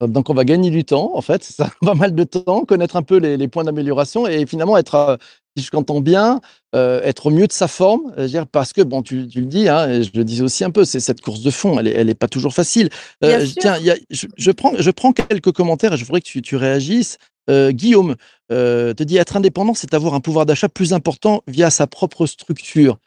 Donc, 0.00 0.30
on 0.30 0.34
va 0.34 0.44
gagner 0.44 0.70
du 0.70 0.84
temps, 0.84 1.12
en 1.14 1.20
fait, 1.22 1.44
ça, 1.44 1.70
pas 1.80 1.94
mal 1.94 2.14
de 2.14 2.24
temps, 2.24 2.64
connaître 2.64 2.96
un 2.96 3.02
peu 3.02 3.18
les, 3.18 3.36
les 3.36 3.48
points 3.48 3.62
d'amélioration 3.64 4.26
et 4.26 4.46
finalement 4.46 4.76
être, 4.76 4.94
euh, 4.96 5.16
si 5.56 5.62
je 5.64 5.70
t'entends 5.70 6.00
bien, 6.00 6.40
euh, 6.74 7.00
être 7.04 7.26
au 7.26 7.30
mieux 7.30 7.46
de 7.46 7.52
sa 7.52 7.68
forme. 7.68 8.12
euh, 8.18 8.26
dire, 8.26 8.48
parce 8.48 8.72
que, 8.72 8.82
bon, 8.82 9.02
tu, 9.02 9.28
tu 9.28 9.40
le 9.40 9.46
dis, 9.46 9.68
hein, 9.68 9.88
et 9.88 10.02
je 10.02 10.10
le 10.14 10.24
disais 10.24 10.42
aussi 10.42 10.64
un 10.64 10.70
peu, 10.70 10.84
c'est 10.84 10.98
cette 10.98 11.20
course 11.20 11.40
de 11.42 11.50
fond, 11.52 11.78
elle 11.78 11.84
n'est 11.84 11.92
elle 11.92 12.10
est 12.10 12.14
pas 12.14 12.26
toujours 12.26 12.52
facile. 12.52 12.88
Tiens, 13.60 13.76
il 13.78 13.84
y 13.84 13.90
a- 13.92 13.96
je, 14.10 14.26
je 14.36 14.50
prends, 14.50 14.72
je 14.76 14.90
prends 14.90 15.12
quelques 15.12 15.52
commentaires 15.52 15.92
et 15.92 15.96
je 15.96 16.04
voudrais 16.04 16.20
que 16.20 16.26
tu, 16.28 16.42
tu 16.42 16.56
réagisses. 16.56 17.18
Guillaume 17.48 18.16
te 18.50 19.02
dit 19.02 19.16
être 19.18 19.36
indépendant, 19.36 19.74
c'est 19.74 19.94
avoir 19.94 20.14
un 20.14 20.20
pouvoir 20.20 20.46
d'achat 20.46 20.68
plus 20.68 20.92
important 20.94 21.42
via 21.46 21.70
sa 21.70 21.86
propre 21.86 22.26
structure. 22.26 22.98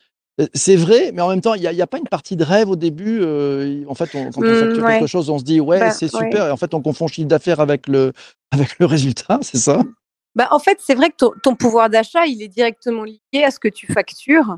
Euh, 0.42 0.48
C'est 0.54 0.76
vrai, 0.76 1.12
mais 1.14 1.22
en 1.22 1.30
même 1.30 1.42
temps, 1.42 1.54
il 1.54 1.62
n'y 1.62 1.68
a, 1.68 1.72
il 1.72 1.78
y 1.78 1.82
a 1.82 1.88
pas 1.88 1.98
une 1.98 2.08
partie 2.08 2.36
de 2.36 2.44
rêve 2.44 2.70
au 2.70 2.76
début. 2.76 3.20
euh, 3.22 3.84
en 3.88 3.96
fait, 3.96 4.14
on- 4.16 4.32
quand 4.32 4.42
on 4.42 4.52
Mm, 4.52 4.56
facture 4.56 4.84
ouais. 4.86 4.98
quelque 5.00 5.08
chose, 5.08 5.30
on 5.30 5.40
se 5.40 5.44
dit 5.44 5.60
ouais, 5.62 5.80
Bah, 5.80 5.90
c'est 5.92 6.14
ouais. 6.14 6.26
super. 6.26 6.48
Et 6.48 6.52
en 6.52 6.58
fait, 6.58 6.74
on 6.74 6.82
confond 6.82 7.08
chiffre 7.08 7.28
d'affaires 7.28 7.60
avec 7.60 7.88
le, 7.88 8.12
avec 8.52 8.80
le 8.80 8.86
résultat, 8.86 9.40
c'est 9.42 9.58
ça? 9.58 9.82
Bah, 10.36 10.48
en 10.52 10.60
fait, 10.60 10.80
c'est 10.82 10.96
vrai 10.96 11.10
que 11.10 11.16
ton, 11.18 11.32
ton 11.42 11.56
pouvoir 11.56 11.90
d'achat, 11.90 12.26
il 12.26 12.42
est 12.42 12.50
directement 12.50 13.04
lié 13.06 13.44
à 13.46 13.52
ce 13.52 13.60
que 13.60 13.70
tu 13.70 13.88
factures. 13.88 14.58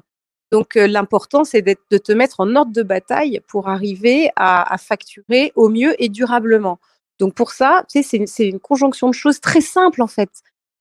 Donc, 0.51 0.75
euh, 0.77 0.87
l'important, 0.87 1.43
c'est 1.43 1.61
de 1.61 1.97
te 1.97 2.11
mettre 2.13 2.39
en 2.39 2.55
ordre 2.55 2.71
de 2.71 2.81
bataille 2.81 3.41
pour 3.47 3.67
arriver 3.67 4.31
à, 4.35 4.73
à 4.73 4.77
facturer 4.77 5.51
au 5.55 5.69
mieux 5.69 5.93
et 6.01 6.09
durablement. 6.09 6.79
Donc, 7.19 7.33
pour 7.35 7.51
ça, 7.51 7.83
tu 7.91 8.01
sais, 8.01 8.25
c'est 8.25 8.47
une, 8.47 8.59
conjonction 8.59 9.09
de 9.09 9.13
choses 9.13 9.39
très 9.41 9.61
simple, 9.61 10.01
en 10.01 10.07
fait. 10.07 10.29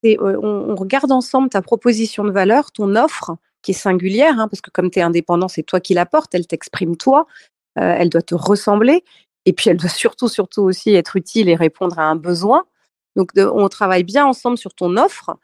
Euh, 0.04 0.16
on 0.42 0.74
regarde 0.76 1.10
ensemble 1.10 1.48
ta 1.48 1.62
proposition 1.62 2.22
de 2.24 2.30
valeur, 2.30 2.70
ton 2.70 2.94
offre, 2.94 3.32
est 3.72 3.74
singulière, 3.74 4.38
hein, 4.38 4.48
parce 4.48 4.60
que 4.60 4.70
comme 4.70 4.90
tu 4.90 4.98
es 4.98 5.02
indépendant, 5.02 5.48
c'est 5.48 5.62
toi 5.62 5.80
qui 5.80 5.94
la 5.94 6.08
elle 6.32 6.46
t'exprime 6.46 6.96
toi, 6.96 7.26
euh, 7.78 7.94
elle 7.98 8.10
doit 8.10 8.22
te 8.22 8.34
ressembler, 8.34 9.04
et 9.46 9.52
puis 9.52 9.70
elle 9.70 9.76
doit 9.76 9.88
surtout, 9.90 10.28
surtout 10.28 10.62
aussi 10.62 10.94
être 10.94 11.16
utile 11.16 11.48
et 11.48 11.54
répondre 11.56 11.98
à 11.98 12.04
un 12.04 12.16
besoin. 12.16 12.64
Donc, 13.16 13.30
on 13.36 13.68
travaille 13.68 14.04
bien 14.04 14.26
ensemble 14.26 14.58
sur 14.58 14.74
ton 14.74 14.96
offre, 14.98 15.38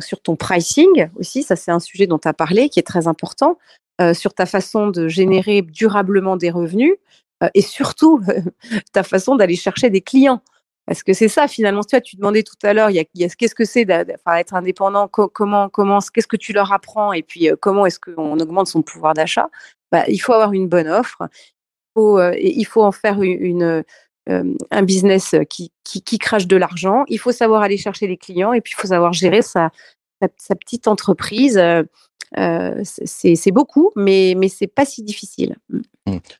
sur 0.00 0.20
ton 0.20 0.36
pricing 0.36 1.08
aussi. 1.16 1.42
Ça, 1.42 1.56
c'est 1.56 1.70
un 1.70 1.80
sujet 1.80 2.06
dont 2.06 2.18
tu 2.18 2.28
as 2.28 2.34
parlé 2.34 2.68
qui 2.68 2.78
est 2.80 2.86
très 2.86 3.06
important. 3.08 3.56
euh, 4.00 4.14
sur 4.14 4.34
ta 4.34 4.46
façon 4.46 4.88
de 4.88 5.08
générer 5.08 5.62
durablement 5.62 6.36
des 6.36 6.50
revenus 6.50 6.94
euh, 7.42 7.48
et 7.54 7.62
surtout 7.62 8.20
ta 8.92 9.02
façon 9.02 9.36
d'aller 9.36 9.56
chercher 9.56 9.90
des 9.90 10.02
clients. 10.02 10.42
Parce 10.86 11.02
que 11.02 11.12
c'est 11.12 11.28
ça 11.28 11.48
finalement. 11.48 11.82
Tu 11.82 11.96
vois, 11.96 12.00
tu 12.00 12.16
demandais 12.16 12.42
tout 12.42 12.54
à 12.62 12.72
l'heure, 12.72 12.90
y 12.90 13.00
a, 13.00 13.04
qu'est-ce 13.04 13.54
que 13.54 13.64
c'est 13.64 13.84
d'a- 13.84 14.04
enfin, 14.14 14.36
être 14.36 14.54
indépendant, 14.54 15.08
co- 15.08 15.28
comment, 15.28 15.68
comment, 15.68 15.98
qu'est-ce 16.14 16.28
que 16.28 16.36
tu 16.36 16.52
leur 16.52 16.72
apprends? 16.72 17.12
Et 17.12 17.22
puis 17.22 17.50
euh, 17.50 17.56
comment 17.60 17.86
est-ce 17.86 17.98
qu'on 18.00 18.38
augmente 18.38 18.68
son 18.68 18.82
pouvoir 18.82 19.14
d'achat? 19.14 19.50
Bah, 19.92 20.04
il 20.08 20.18
faut 20.18 20.32
avoir 20.32 20.52
une 20.52 20.68
bonne 20.68 20.88
offre. 20.88 21.22
Il 21.22 22.00
faut, 22.00 22.18
euh, 22.18 22.34
il 22.38 22.64
faut 22.64 22.82
en 22.82 22.92
faire 22.92 23.22
une, 23.22 23.84
euh, 24.28 24.54
un 24.70 24.82
business 24.82 25.34
qui, 25.48 25.72
crache 26.18 26.46
de 26.46 26.56
l'argent. 26.56 27.04
Il 27.08 27.18
faut 27.18 27.32
savoir 27.32 27.62
aller 27.62 27.78
chercher 27.78 28.06
les 28.06 28.16
clients 28.16 28.52
et 28.52 28.60
puis 28.60 28.74
il 28.76 28.80
faut 28.80 28.88
savoir 28.88 29.12
gérer 29.12 29.42
sa 29.42 29.70
petite 30.20 30.88
entreprise. 30.88 31.60
Euh, 32.38 32.80
c'est 32.84 33.50
beaucoup, 33.52 33.90
mais, 33.96 34.34
mais 34.36 34.48
c'est 34.48 34.66
pas 34.66 34.84
si 34.84 35.02
difficile. 35.02 35.56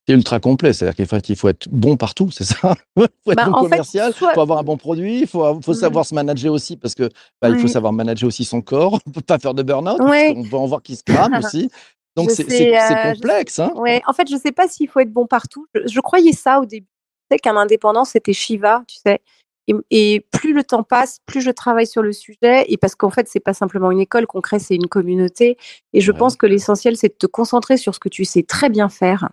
C'est 0.07 0.12
ultra 0.12 0.40
complet, 0.40 0.73
c'est-à-dire 0.73 1.21
qu'il 1.23 1.37
faut, 1.37 1.49
être 1.49 1.69
bon 1.71 1.97
partout, 1.97 2.31
c'est 2.33 2.45
ça? 2.45 2.75
Il 2.97 3.02
faut 3.25 3.33
être 3.33 3.37
Bah, 3.37 3.47
bon 3.47 3.52
commercial, 3.61 4.12
il 4.14 4.19
soit- 4.19 4.35
faut 4.35 4.40
avoir 4.40 4.59
un 4.59 4.62
bon 4.62 4.76
produit, 4.76 5.21
il 5.21 5.26
faut, 5.26 5.43
faut 5.62 5.73
Mhm. 5.73 5.78
savoir 5.78 6.07
se 6.07 6.14
manager 6.14 6.52
aussi, 6.52 6.76
parce 6.76 6.95
que 6.95 7.09
bah, 7.40 7.49
il 7.50 7.59
faut 7.59 7.69
savoir 7.69 7.93
manager 7.93 8.26
aussi 8.28 8.45
son 8.45 8.62
corps, 8.62 8.95
on 9.07 9.11
ne 9.11 9.12
peut 9.12 9.21
pas 9.21 9.38
faire 9.38 9.55
de 9.55 9.62
burn-out, 9.62 10.00
Ouais. 10.00 10.35
qu'on 10.35 10.43
va 10.43 10.59
en 10.59 10.66
voir 10.66 10.83
qui 10.83 10.97
se 10.97 11.02
crame 11.05 11.35
aussi. 11.38 11.71
Donc 12.16 12.31
c'est 12.31 12.75
euh, 12.75 13.12
complexe. 13.12 13.59
Hein 13.59 13.73
Ouais, 13.76 14.00
en 14.07 14.12
fait, 14.12 14.28
je 14.31 14.37
sais 14.37 14.52
pas 14.52 14.69
s'il 14.69 14.88
faut 14.88 15.00
être 15.00 15.12
bon 15.12 15.26
partout. 15.26 15.66
Je, 15.75 15.81
je 15.87 16.00
croyais 16.00 16.33
ça 16.33 16.61
au 16.61 16.64
début. 16.64 16.88
Je 17.31 17.35
sais 17.35 17.38
qu'un 17.38 17.57
indépendant, 17.57 18.05
c'était 18.05 18.33
Shiva, 18.33 18.83
tu 18.88 18.97
sais. 19.05 19.21
Et, 19.68 19.75
et 19.90 20.20
plus 20.32 20.52
le 20.52 20.62
temps 20.64 20.82
passe, 20.82 21.18
plus 21.26 21.40
je 21.40 21.50
travaille 21.50 21.87
sur 21.87 22.02
le 22.02 22.12
sujet. 22.12 22.64
Et 22.68 22.76
parce 22.76 22.94
qu'en 22.94 23.11
fait, 23.11 23.28
c'est 23.28 23.40
pas 23.40 23.54
simplement 23.54 23.90
une 23.90 24.00
école 24.00 24.26
qu'on 24.26 24.40
crée, 24.40 24.58
c'est 24.58 24.75
une 24.76 24.88
communauté. 24.88 25.56
Et 25.92 26.00
je 26.00 26.12
Ouais. 26.12 26.18
pense 26.18 26.37
que 26.37 26.46
l'essentiel, 26.46 26.96
c'est 26.96 27.08
de 27.08 27.14
te 27.18 27.26
concentrer 27.26 27.76
sur 27.76 27.94
ce 27.94 28.00
que 28.00 28.08
tu 28.08 28.25
sais 28.25 28.42
très 28.42 28.68
bien 28.68 28.88
faire, 28.88 29.28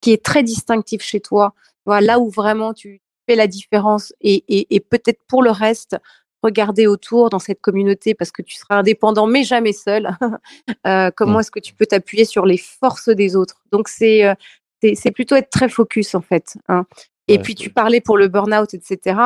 qui 0.00 0.12
est 0.12 0.24
très 0.24 0.42
distinctif 0.42 1.02
chez 1.02 1.20
toi. 1.20 1.54
Voilà, 1.86 2.06
là 2.06 2.18
où 2.20 2.30
vraiment 2.30 2.74
tu 2.74 3.00
fais 3.28 3.36
la 3.36 3.46
différence. 3.46 4.12
Et, 4.20 4.44
et, 4.48 4.74
et 4.74 4.80
peut-être 4.80 5.20
pour 5.28 5.42
le 5.42 5.50
reste, 5.50 5.96
regarder 6.42 6.86
autour 6.86 7.28
dans 7.28 7.38
cette 7.38 7.60
communauté 7.60 8.14
parce 8.14 8.30
que 8.30 8.40
tu 8.40 8.56
seras 8.56 8.76
indépendant, 8.78 9.26
mais 9.26 9.44
jamais 9.44 9.72
seul. 9.72 10.10
Euh, 10.86 11.10
comment 11.14 11.38
Mm. 11.38 11.40
est-ce 11.40 11.50
que 11.50 11.60
tu 11.60 11.74
peux 11.74 11.84
t'appuyer 11.84 12.24
sur 12.24 12.46
les 12.46 12.56
forces 12.56 13.10
des 13.10 13.36
autres? 13.36 13.62
Donc, 13.70 13.88
c'est 13.88 14.24
euh, 14.24 14.34
c'est 14.82 14.94
c'est 14.94 15.10
plutôt 15.10 15.36
être 15.36 15.50
très 15.50 15.68
focus, 15.68 16.14
en 16.14 16.22
fait. 16.22 16.56
hein. 16.68 16.86
Et 17.28 17.34
Ouais. 17.36 17.42
puis, 17.42 17.54
tu 17.54 17.68
parlais 17.70 18.00
pour 18.00 18.16
le 18.16 18.28
burn-out, 18.28 18.72
etc. 18.72 19.20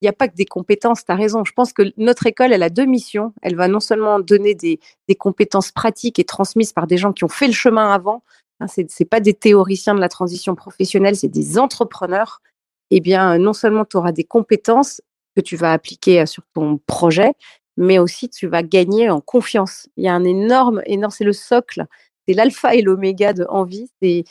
Il 0.00 0.06
n'y 0.06 0.08
a 0.08 0.14
pas 0.14 0.28
que 0.28 0.34
des 0.34 0.46
compétences, 0.46 1.04
tu 1.04 1.12
as 1.12 1.14
raison. 1.14 1.44
Je 1.44 1.52
pense 1.52 1.72
que 1.72 1.92
notre 1.98 2.26
école, 2.26 2.52
elle 2.52 2.62
a 2.62 2.70
deux 2.70 2.86
missions. 2.86 3.34
Elle 3.42 3.54
va 3.54 3.68
non 3.68 3.80
seulement 3.80 4.18
donner 4.18 4.54
des, 4.54 4.78
compétences 5.18 5.72
pratiques 5.72 6.18
et 6.18 6.24
transmises 6.24 6.72
par 6.72 6.86
des 6.86 6.96
gens 6.96 7.12
qui 7.12 7.24
ont 7.24 7.28
fait 7.28 7.46
le 7.46 7.52
chemin 7.52 7.92
avant. 7.92 8.22
Hein, 8.60 8.66
c'est 8.66 8.90
c'est 8.90 9.04
pas 9.04 9.20
des 9.20 9.34
théoriciens 9.34 9.94
de 9.94 10.00
la 10.00 10.08
transition 10.08 10.54
professionnelle, 10.54 11.16
c'est 11.16 11.28
des 11.28 11.58
entrepreneurs. 11.58 12.40
Eh 12.90 13.00
bien, 13.00 13.38
non 13.38 13.52
seulement 13.52 13.84
tu 13.84 13.96
auras 13.96 14.12
des 14.12 14.24
compétences 14.24 15.00
que 15.36 15.40
tu 15.40 15.56
vas 15.56 15.72
appliquer 15.72 16.22
euh, 16.22 16.26
sur 16.26 16.42
ton 16.54 16.78
projet, 16.78 17.34
mais 17.76 17.98
aussi 17.98 18.28
tu 18.28 18.46
vas 18.46 18.62
gagner 18.62 19.10
en 19.10 19.20
confiance. 19.20 19.88
Il 19.96 20.04
y 20.04 20.08
a 20.08 20.14
un 20.14 20.24
énorme, 20.24 20.82
énorme, 20.86 21.12
c'est 21.12 21.24
le 21.24 21.32
socle, 21.32 21.86
c'est 22.26 22.34
l'alpha 22.34 22.74
et 22.74 22.82
l'oméga 22.82 23.32
de 23.32 23.44
envie, 23.48 23.88
c'est 24.02 24.24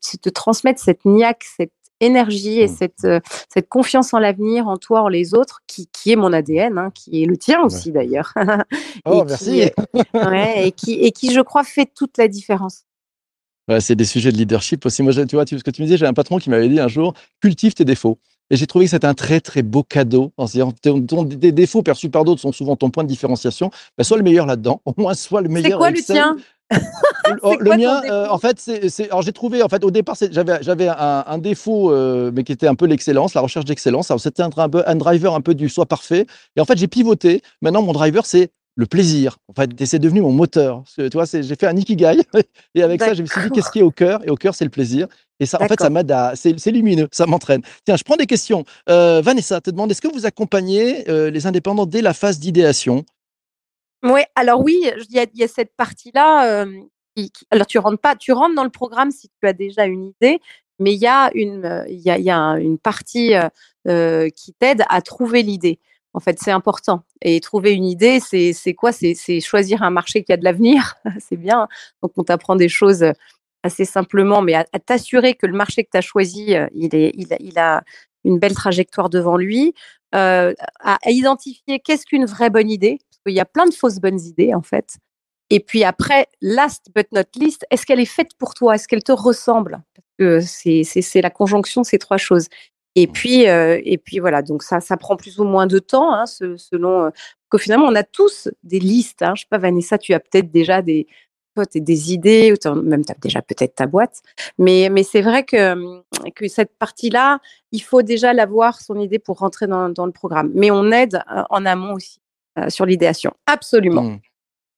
c'est 0.00 0.20
te 0.20 0.28
transmettre 0.30 0.80
cette 0.80 1.04
niaque, 1.04 1.44
cette 1.44 1.72
énergie 2.00 2.60
et 2.60 2.66
Mm. 2.68 2.74
cette, 2.78 3.04
euh, 3.04 3.20
cette 3.52 3.68
confiance 3.68 4.14
en 4.14 4.18
l'avenir, 4.18 4.68
en 4.68 4.76
toi, 4.76 5.02
en 5.02 5.08
les 5.08 5.34
autres, 5.34 5.60
qui, 5.66 5.88
qui 5.92 6.12
est 6.12 6.16
mon 6.16 6.32
ADN, 6.32 6.78
hein, 6.78 6.90
qui 6.94 7.22
est 7.22 7.26
le 7.26 7.36
tien 7.36 7.60
aussi 7.62 7.92
d'ailleurs. 7.92 8.32
Oh, 9.04 9.22
Et 9.22 9.28
merci. 9.28 9.44
qui, 9.44 9.62
euh, 10.16 10.30
ouais, 10.30 10.68
et, 10.68 10.72
qui, 10.72 10.92
et 10.94 11.12
qui, 11.12 11.32
je 11.32 11.40
crois, 11.40 11.64
fait 11.64 11.86
toute 11.94 12.18
la 12.18 12.28
différence. 12.28 12.82
Ouais, 13.68 13.80
c'est 13.80 13.94
des 13.96 14.04
sujets 14.06 14.32
de 14.32 14.36
leadership 14.38 14.84
aussi. 14.86 15.02
Moi, 15.02 15.12
tu 15.26 15.36
vois, 15.36 15.44
tu, 15.44 15.58
ce 15.58 15.62
que 15.64 15.70
tu 15.70 15.82
me 15.82 15.86
disais, 15.86 15.98
j'ai 15.98 16.06
un 16.06 16.14
patron 16.14 16.38
qui 16.38 16.48
m'avait 16.50 16.68
dit 16.68 16.80
un 16.80 16.88
jour, 16.88 17.14
cultive 17.40 17.74
tes 17.74 17.84
défauts. 17.84 18.18
Et 18.50 18.56
j'ai 18.56 18.66
trouvé 18.66 18.86
que 18.86 18.90
c'était 18.92 19.06
un 19.06 19.12
très, 19.14 19.40
très 19.40 19.62
beau 19.62 19.82
cadeau. 19.82 20.32
En 20.38 20.46
disant, 20.46 20.72
tes 20.72 21.52
défauts 21.52 21.82
perçus 21.82 22.08
par 22.08 22.24
d'autres 22.24 22.40
sont 22.40 22.52
souvent 22.52 22.76
ton 22.76 22.88
point 22.88 23.04
de 23.04 23.08
différenciation. 23.08 23.70
Ben, 23.98 24.04
sois 24.04 24.16
le 24.16 24.22
meilleur 24.22 24.46
là-dedans. 24.46 24.80
Au 24.86 24.94
moins, 24.96 25.12
sois 25.14 25.42
le 25.42 25.48
C'est 25.48 25.54
meilleur. 25.62 25.78
quoi 25.78 25.90
le 25.90 26.02
tien? 26.02 26.36
C'est 26.38 26.44
le 26.70 27.38
ton 27.64 27.76
mien, 27.76 28.02
euh, 28.04 28.26
en 28.28 28.38
fait, 28.38 28.58
c'est, 28.60 29.04
alors 29.04 29.22
j'ai 29.22 29.32
trouvé, 29.32 29.62
en 29.62 29.68
fait, 29.68 29.84
au 29.84 29.90
départ, 29.90 30.16
j'avais, 30.30 30.58
j'avais 30.62 30.88
un, 30.88 31.24
un 31.26 31.38
défaut, 31.38 31.92
euh, 31.92 32.30
mais 32.34 32.44
qui 32.44 32.52
était 32.52 32.66
un 32.66 32.74
peu 32.74 32.86
l'excellence, 32.86 33.34
la 33.34 33.40
recherche 33.40 33.64
d'excellence. 33.64 34.10
Alors 34.10 34.20
c'était 34.20 34.42
un, 34.42 34.50
un 34.56 34.96
driver 34.96 35.34
un 35.34 35.40
peu 35.40 35.54
du 35.54 35.68
soi 35.68 35.86
parfait. 35.86 36.26
Et 36.56 36.60
en 36.60 36.64
fait, 36.64 36.78
j'ai 36.78 36.88
pivoté. 36.88 37.42
Maintenant, 37.62 37.82
mon 37.82 37.92
driver, 37.92 38.26
c'est 38.26 38.50
le 38.78 38.86
plaisir. 38.86 39.38
En 39.48 39.54
fait, 39.54 39.80
et 39.80 39.86
c'est 39.86 39.98
devenu 39.98 40.20
mon 40.20 40.30
moteur. 40.30 40.82
Parce 40.82 40.94
que, 40.94 41.08
tu 41.08 41.16
vois, 41.16 41.24
j'ai 41.26 41.56
fait 41.56 41.66
un 41.66 41.76
ikigai. 41.76 42.22
Et 42.74 42.82
avec 42.82 43.00
ça, 43.00 43.12
je 43.12 43.22
me 43.22 43.26
suis 43.26 43.40
dit, 43.42 43.50
qu'est-ce 43.50 43.70
qui 43.70 43.80
est 43.80 43.82
au 43.82 43.90
cœur? 43.90 44.20
Et 44.24 44.30
au 44.30 44.36
cœur, 44.36 44.54
c'est 44.54 44.64
le 44.64 44.70
plaisir. 44.70 45.08
Et 45.40 45.46
ça, 45.46 45.60
en 45.60 45.66
fait, 45.66 45.80
ça 45.80 45.90
m'aide 45.90 46.10
à, 46.10 46.34
c'est, 46.36 46.58
c'est 46.58 46.70
lumineux, 46.70 47.08
ça 47.12 47.26
m'entraîne. 47.26 47.62
Tiens, 47.84 47.96
je 47.96 48.04
prends 48.04 48.16
des 48.16 48.26
questions. 48.26 48.64
Euh, 48.88 49.20
Vanessa 49.22 49.60
te 49.60 49.70
demande, 49.70 49.90
est-ce 49.90 50.00
que 50.00 50.12
vous 50.12 50.26
accompagnez 50.26 51.08
euh, 51.08 51.30
les 51.30 51.46
indépendants 51.46 51.86
dès 51.86 52.02
la 52.02 52.14
phase 52.14 52.38
d'idéation? 52.38 53.04
Oui, 54.02 54.20
alors 54.34 54.60
oui, 54.60 54.78
il 55.10 55.28
y 55.34 55.42
a, 55.42 55.48
cette 55.48 55.74
partie-là. 55.76 56.64
alors 57.50 57.66
tu 57.66 57.78
rentres 57.78 58.00
pas, 58.00 58.16
tu 58.16 58.32
rentres 58.32 58.54
dans 58.54 58.64
le 58.64 58.70
programme 58.70 59.10
si 59.10 59.28
tu 59.28 59.48
as 59.48 59.52
déjà 59.52 59.86
une 59.86 60.06
idée, 60.06 60.40
mais 60.78 60.94
il 60.94 61.00
y 61.00 61.06
a 61.06 61.30
une, 61.34 62.78
partie 62.78 63.32
qui 63.84 64.54
t'aide 64.58 64.84
à 64.88 65.02
trouver 65.02 65.42
l'idée. 65.42 65.78
En 66.14 66.20
fait, 66.20 66.38
c'est 66.40 66.50
important. 66.50 67.04
Et 67.22 67.40
trouver 67.40 67.74
une 67.74 67.84
idée, 67.84 68.20
c'est 68.20 68.74
quoi? 68.74 68.92
C'est 68.92 69.40
choisir 69.40 69.82
un 69.82 69.90
marché 69.90 70.24
qui 70.24 70.32
a 70.32 70.36
de 70.36 70.44
l'avenir. 70.44 70.94
c'est 71.20 71.36
bien. 71.36 71.68
Donc 72.02 72.12
on 72.16 72.24
t'apprend 72.24 72.56
des 72.56 72.68
choses 72.68 73.04
assez 73.62 73.84
simplement, 73.84 74.40
mais 74.42 74.54
à, 74.54 74.64
t'assurer 74.64 75.34
que 75.34 75.46
le 75.46 75.52
marché 75.56 75.84
que 75.84 75.90
tu 75.92 75.98
as 75.98 76.02
choisi, 76.02 76.54
il, 76.72 76.94
est, 76.94 77.12
il, 77.14 77.58
a, 77.58 77.82
une 78.24 78.38
belle 78.38 78.54
trajectoire 78.54 79.10
devant 79.10 79.36
lui. 79.36 79.74
À, 80.12 80.54
identifier 81.06 81.80
qu'est-ce 81.80 82.06
qu'une 82.06 82.24
vraie 82.24 82.50
bonne 82.50 82.70
idée, 82.70 82.98
qu'il 83.28 83.36
y 83.36 83.40
a 83.40 83.44
plein 83.44 83.66
de 83.66 83.74
fausses 83.74 83.98
bonnes 83.98 84.20
idées 84.20 84.54
en 84.54 84.62
fait. 84.62 84.96
Et 85.50 85.60
puis 85.60 85.84
après, 85.84 86.26
last 86.42 86.86
but 86.94 87.06
not 87.12 87.22
least, 87.36 87.64
est-ce 87.70 87.86
qu'elle 87.86 88.00
est 88.00 88.04
faite 88.04 88.32
pour 88.38 88.54
toi? 88.54 88.74
Est-ce 88.74 88.86
qu'elle 88.86 89.02
te 89.02 89.12
ressemble? 89.12 89.80
Parce 89.94 90.08
que 90.18 90.40
c'est, 90.40 91.22
la 91.22 91.30
conjonction 91.30 91.80
de 91.82 91.86
ces 91.86 91.98
trois 91.98 92.18
choses. 92.18 92.48
Et 92.94 93.06
puis, 93.06 93.48
euh, 93.48 93.80
et 93.84 93.96
puis 93.96 94.18
voilà, 94.18 94.42
donc 94.42 94.62
ça, 94.62 94.80
ça 94.80 94.96
prend 94.96 95.16
plus 95.16 95.38
ou 95.38 95.44
moins 95.44 95.66
de 95.66 95.78
temps, 95.78 96.12
hein, 96.12 96.26
ce- 96.26 96.56
selon. 96.56 97.06
Euh, 97.06 97.10
que 97.50 97.58
finalement, 97.58 97.86
on 97.86 97.94
a 97.94 98.02
tous 98.02 98.48
des 98.62 98.78
listes. 98.80 99.22
Hein, 99.22 99.34
je 99.36 99.42
sais 99.42 99.46
pas, 99.48 99.58
Vanessa, 99.58 99.98
tu 99.98 100.12
as 100.14 100.20
peut-être 100.20 100.50
déjà 100.50 100.82
des, 100.82 101.06
toi, 101.54 101.64
t'as 101.66 101.80
des 101.80 102.12
idées, 102.12 102.52
ou 102.52 102.74
même 102.74 103.04
tu 103.04 103.12
as 103.12 103.16
déjà 103.20 103.42
peut-être 103.42 103.74
ta 103.74 103.86
boîte. 103.86 104.20
Mais, 104.58 104.88
mais 104.90 105.02
c'est 105.02 105.22
vrai 105.22 105.44
que, 105.44 105.72
hum, 105.72 106.02
que 106.34 106.48
cette 106.48 106.76
partie-là, 106.78 107.40
il 107.72 107.82
faut 107.82 108.02
déjà 108.02 108.32
l'avoir, 108.32 108.80
son 108.80 108.98
idée, 109.00 109.18
pour 109.18 109.38
rentrer 109.38 109.66
dans, 109.66 109.88
dans 109.88 110.06
le 110.06 110.12
programme. 110.12 110.50
Mais 110.54 110.70
on 110.70 110.90
aide 110.90 111.22
euh, 111.32 111.42
en 111.50 111.64
amont 111.66 111.94
aussi 111.94 112.20
euh, 112.20 112.27
sur 112.68 112.86
l'idéation. 112.86 113.32
Absolument. 113.46 114.02
Hmm. 114.02 114.18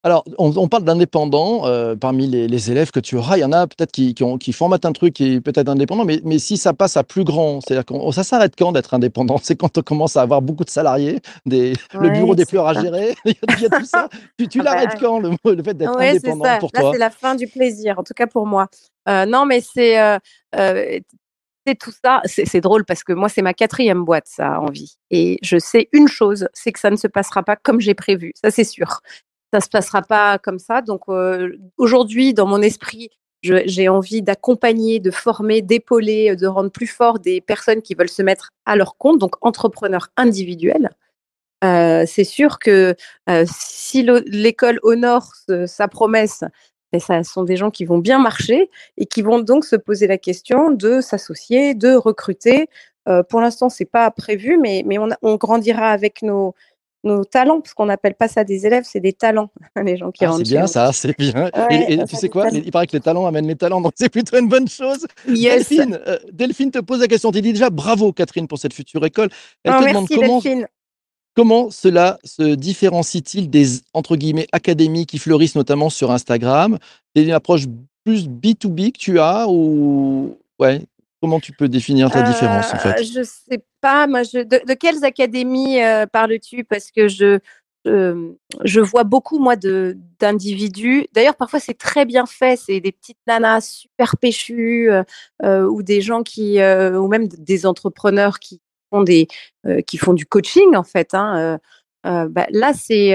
Alors, 0.03 0.25
on, 0.39 0.51
on 0.57 0.67
parle 0.67 0.85
d'indépendants. 0.85 1.67
euh, 1.67 1.95
parmi 1.95 2.27
les, 2.27 2.49
les 2.49 2.71
élèves 2.71 2.91
que 2.91 3.01
tu 3.01 3.17
auras, 3.17 3.37
il 3.37 3.41
y 3.41 3.45
en 3.45 3.53
a 3.53 3.67
peut-être 3.67 3.93
qui, 3.93 4.15
qui, 4.15 4.25
qui 4.39 4.53
formatent 4.55 4.87
un 4.87 4.93
truc 4.93 5.13
qui 5.13 5.35
est 5.35 5.41
peut-être 5.43 5.69
indépendant, 5.69 6.07
mais, 6.07 6.23
mais 6.25 6.39
si 6.39 6.57
ça 6.57 6.73
passe 6.73 6.97
à 6.97 7.05
plus 7.05 7.23
grand, 7.23 7.61
c'est-à-dire 7.61 7.85
qu'on 7.85 8.11
ça 8.11 8.23
s'arrête 8.25 8.55
quand 8.57 8.73
d'être 8.73 8.95
indépendant? 8.95 9.37
C'est 9.43 9.57
quand 9.57 9.77
on 9.77 9.83
commence 9.83 10.17
à 10.17 10.23
avoir 10.23 10.41
beaucoup 10.41 10.65
de 10.65 10.71
salariés, 10.71 11.21
des, 11.45 11.75
le 11.93 12.09
bureau 12.09 12.35
des 12.35 12.47
pleurs 12.47 12.67
à 12.67 12.73
gérer, 12.81 13.15
il 13.27 13.35
y 13.61 13.67
a, 13.67 13.69
tout 13.79 13.85
ça. 13.85 14.09
Tu, 14.39 14.49
tu 14.49 14.61
Ah 14.61 14.65
bah, 14.65 14.71
l'arrêtes 14.75 14.99
quand, 14.99 15.19
le, 15.21 15.33
le 15.55 15.63
fait 15.63 15.75
d'être 15.75 15.95
Ouais, 15.99 16.11
indépendant 16.11 16.45
ça. 16.47 16.57
pour 16.61 16.71
Là, 16.73 16.81
toi? 16.81 16.93
c'est 16.95 16.99
la 16.99 17.11
fin 17.11 17.35
du 17.35 17.47
plaisir, 17.47 17.99
en 17.99 18.03
tout 18.03 18.15
cas 18.15 18.27
pour 18.27 18.47
moi. 18.47 18.69
Euh, 19.07 19.27
non, 19.27 19.45
mais 19.45 19.61
c'est 19.61 20.01
euh, 20.01 20.17
euh, 20.57 20.99
c'est 21.67 21.79
tout 21.79 21.93
ça. 22.05 22.23
C'est 22.25 22.61
drôle 22.61 22.85
parce 22.85 23.05
que 23.05 23.13
moi, 23.13 23.29
c'est 23.29 23.43
ma 23.43 23.55
quatrième 23.55 24.05
boîte, 24.05 24.27
ça, 24.27 24.61
en 24.61 24.71
vie. 24.71 24.97
Et 25.11 25.39
je 25.43 25.59
sais 25.59 25.89
une 25.93 26.09
chose, 26.09 26.49
c'est 26.53 26.73
que 26.73 26.79
ça 26.81 26.91
ne 26.91 26.97
se 26.97 27.07
passera 27.07 27.43
pas 27.43 27.57
comme 27.57 27.81
j'ai 27.81 27.95
prévu. 27.95 28.33
Ça, 28.43 28.51
c'est 28.51 28.65
sûr. 28.65 29.01
Ça 29.53 29.61
se 29.61 29.69
passera 29.69 30.03
pas 30.03 30.39
comme 30.39 30.59
ça. 30.59 30.81
Donc 30.81 31.03
euh, 31.09 31.57
aujourd'hui, 31.77 32.35
dans 32.35 32.47
mon 32.47 32.63
esprit, 32.63 33.11
j'ai 33.43 33.89
envie 33.89 34.23
d'accompagner, 34.23 35.01
de 35.01 35.11
former, 35.11 35.63
d'épauler, 35.63 36.37
de 36.37 36.47
rendre 36.47 36.71
plus 36.71 36.87
fort 36.87 37.19
des 37.19 37.41
personnes 37.41 37.81
qui 37.83 37.95
veulent 37.95 38.11
se 38.11 38.23
mettre 38.23 38.51
à 38.67 38.77
leur 38.77 38.97
compte, 38.99 39.19
donc 39.19 39.35
entrepreneurs 39.41 40.09
individuels. 40.17 40.91
Euh, 41.65 42.05
c'est 42.07 42.25
sûr 42.25 42.59
que 42.59 42.95
euh, 43.29 43.45
si 43.51 44.03
le- 44.03 44.23
l'école 44.27 44.79
honore 44.83 45.33
sa 45.67 45.89
promesse, 45.89 46.45
ben, 46.93 47.01
ça 47.01 47.23
sont 47.25 47.45
des 47.45 47.57
gens 47.57 47.71
qui 47.71 47.85
vont 47.85 47.99
bien 47.99 48.19
marcher 48.19 48.71
et 48.97 49.07
qui 49.07 49.23
vont 49.23 49.39
donc 49.41 49.65
se 49.65 49.77
poser 49.77 50.07
la 50.07 50.19
question 50.19 50.71
de 50.71 51.01
s'associer, 51.01 51.75
de 51.75 51.95
recruter. 51.95 52.67
Euh, 53.09 53.23
pour 53.23 53.41
l'instant, 53.41 53.69
c'est 53.69 53.85
pas 53.85 54.11
prévu, 54.11 54.59
mais, 54.59 54.83
mais 54.87 54.99
on, 54.99 55.11
a- 55.11 55.19
on 55.23 55.37
grandira 55.37 55.89
avec 55.91 56.23
nos, 56.23 56.55
nos 57.03 57.25
talents, 57.25 57.61
parce 57.63 57.73
qu'on 57.73 57.87
n'appelle 57.87 58.15
pas 58.15 58.29
ça 58.29 58.45
des 58.45 58.67
élèves, 58.67 58.85
c'est 58.87 59.01
des 59.01 59.15
talents, 59.15 59.51
les 59.83 59.97
gens 59.97 60.11
qui 60.11 60.25
Ah, 60.25 60.31
rentrent 60.31 60.45
c'est 60.45 60.53
bien 60.53 60.67
ça, 60.67 60.93
c'est 60.93 61.17
bien. 61.17 61.49
Et- 61.49 61.59
Ouais, 61.61 61.93
et, 61.93 61.97
ça 61.99 62.07
tu 62.07 62.17
sais 62.17 62.29
quoi 62.29 62.49
Il 62.51 62.71
paraît 62.71 62.87
que 62.87 62.93
les 62.93 63.01
talents 63.01 63.25
amènent 63.27 63.47
les 63.47 63.57
talents, 63.57 63.81
donc 63.81 63.93
c'est 63.97 64.11
plutôt 64.11 64.37
une 64.39 64.49
bonne 64.49 64.69
chose. 64.69 65.07
Yes. 65.27 65.69
Delphine, 65.69 65.99
euh, 66.07 66.19
Delphine 66.33 66.71
te 66.71 66.79
pose 66.81 67.01
la 67.01 67.07
question. 67.09 67.33
Tu 67.33 67.41
dis 67.41 67.53
déjà 67.55 67.71
bravo, 67.71 68.13
Catherine, 68.13 68.47
pour 68.47 68.59
cette 68.59 68.75
future 68.75 69.05
école. 69.07 69.31
Elle 69.65 69.73
Oh, 69.75 69.79
te 69.79 69.85
merci 69.85 69.95
demande 69.95 70.09
comment, 70.09 70.41
Delphine. 70.41 70.67
Comment 71.35 71.71
cela 71.71 72.19
se 72.25 72.55
différencie-t-il 72.55 73.51
des 73.51 73.81
entre 73.95 74.17
guillemets 74.17 74.49
académies 74.53 75.07
qui 75.07 75.19
fleurissent 75.19 75.55
notamment 75.55 75.91
sur 75.91 76.11
Instagram? 76.11 76.79
C'est 77.15 77.23
une 77.23 77.33
approche 77.33 77.67
plus 78.05 78.29
B2B 78.29 78.93
que 78.93 78.99
tu 78.99 79.21
as 79.21 79.47
ou 79.49 80.39
ouais 80.59 80.83
Comment 81.21 81.39
tu 81.39 81.53
peux 81.53 81.69
définir 81.69 82.11
ta 82.11 82.23
différence 82.23 82.73
en 82.73 82.79
fait? 82.79 82.99
Euh, 83.01 83.03
Je 83.03 83.23
sais 83.23 83.63
pas, 83.83 84.07
moi, 84.07 84.23
de, 84.23 84.75
quelles 84.75 85.05
académies 85.05 85.83
euh, 85.83 86.07
parles-tu? 86.07 86.65
Parce 86.65 86.91
que 86.91 87.09
je, 87.09 87.39
je, 87.85 88.81
vois 88.81 89.05
beaucoup, 89.05 89.39
moi, 89.39 89.55
de- 89.57 89.99
d'individus. 90.19 91.07
D'ailleurs, 91.13 91.37
parfois, 91.37 91.61
c'est 91.61 91.77
très 91.77 92.07
bien 92.07 92.25
fait. 92.25 92.59
C'est 92.59 92.81
des 92.81 92.93
petites 92.93 93.19
nanas 93.27 93.61
super 93.61 94.17
péchues 94.17 94.91
euh, 95.43 95.69
ou 95.69 95.83
des 95.83 96.01
gens 96.01 96.23
qui, 96.23 96.59
ou 96.59 97.09
même 97.09 97.29
des 97.29 97.67
entrepreneurs 97.67 98.39
qui 98.39 98.63
euh, 99.67 99.81
qui 99.83 99.99
font 99.99 100.15
du 100.15 100.27
coaching, 100.27 100.75
en 100.77 100.83
fait. 100.83 101.15
hein, 101.15 101.39
euh, 101.39 101.59
euh, 102.07 102.29
bah, 102.29 102.47
là, 102.51 102.73
c'est. 102.75 103.13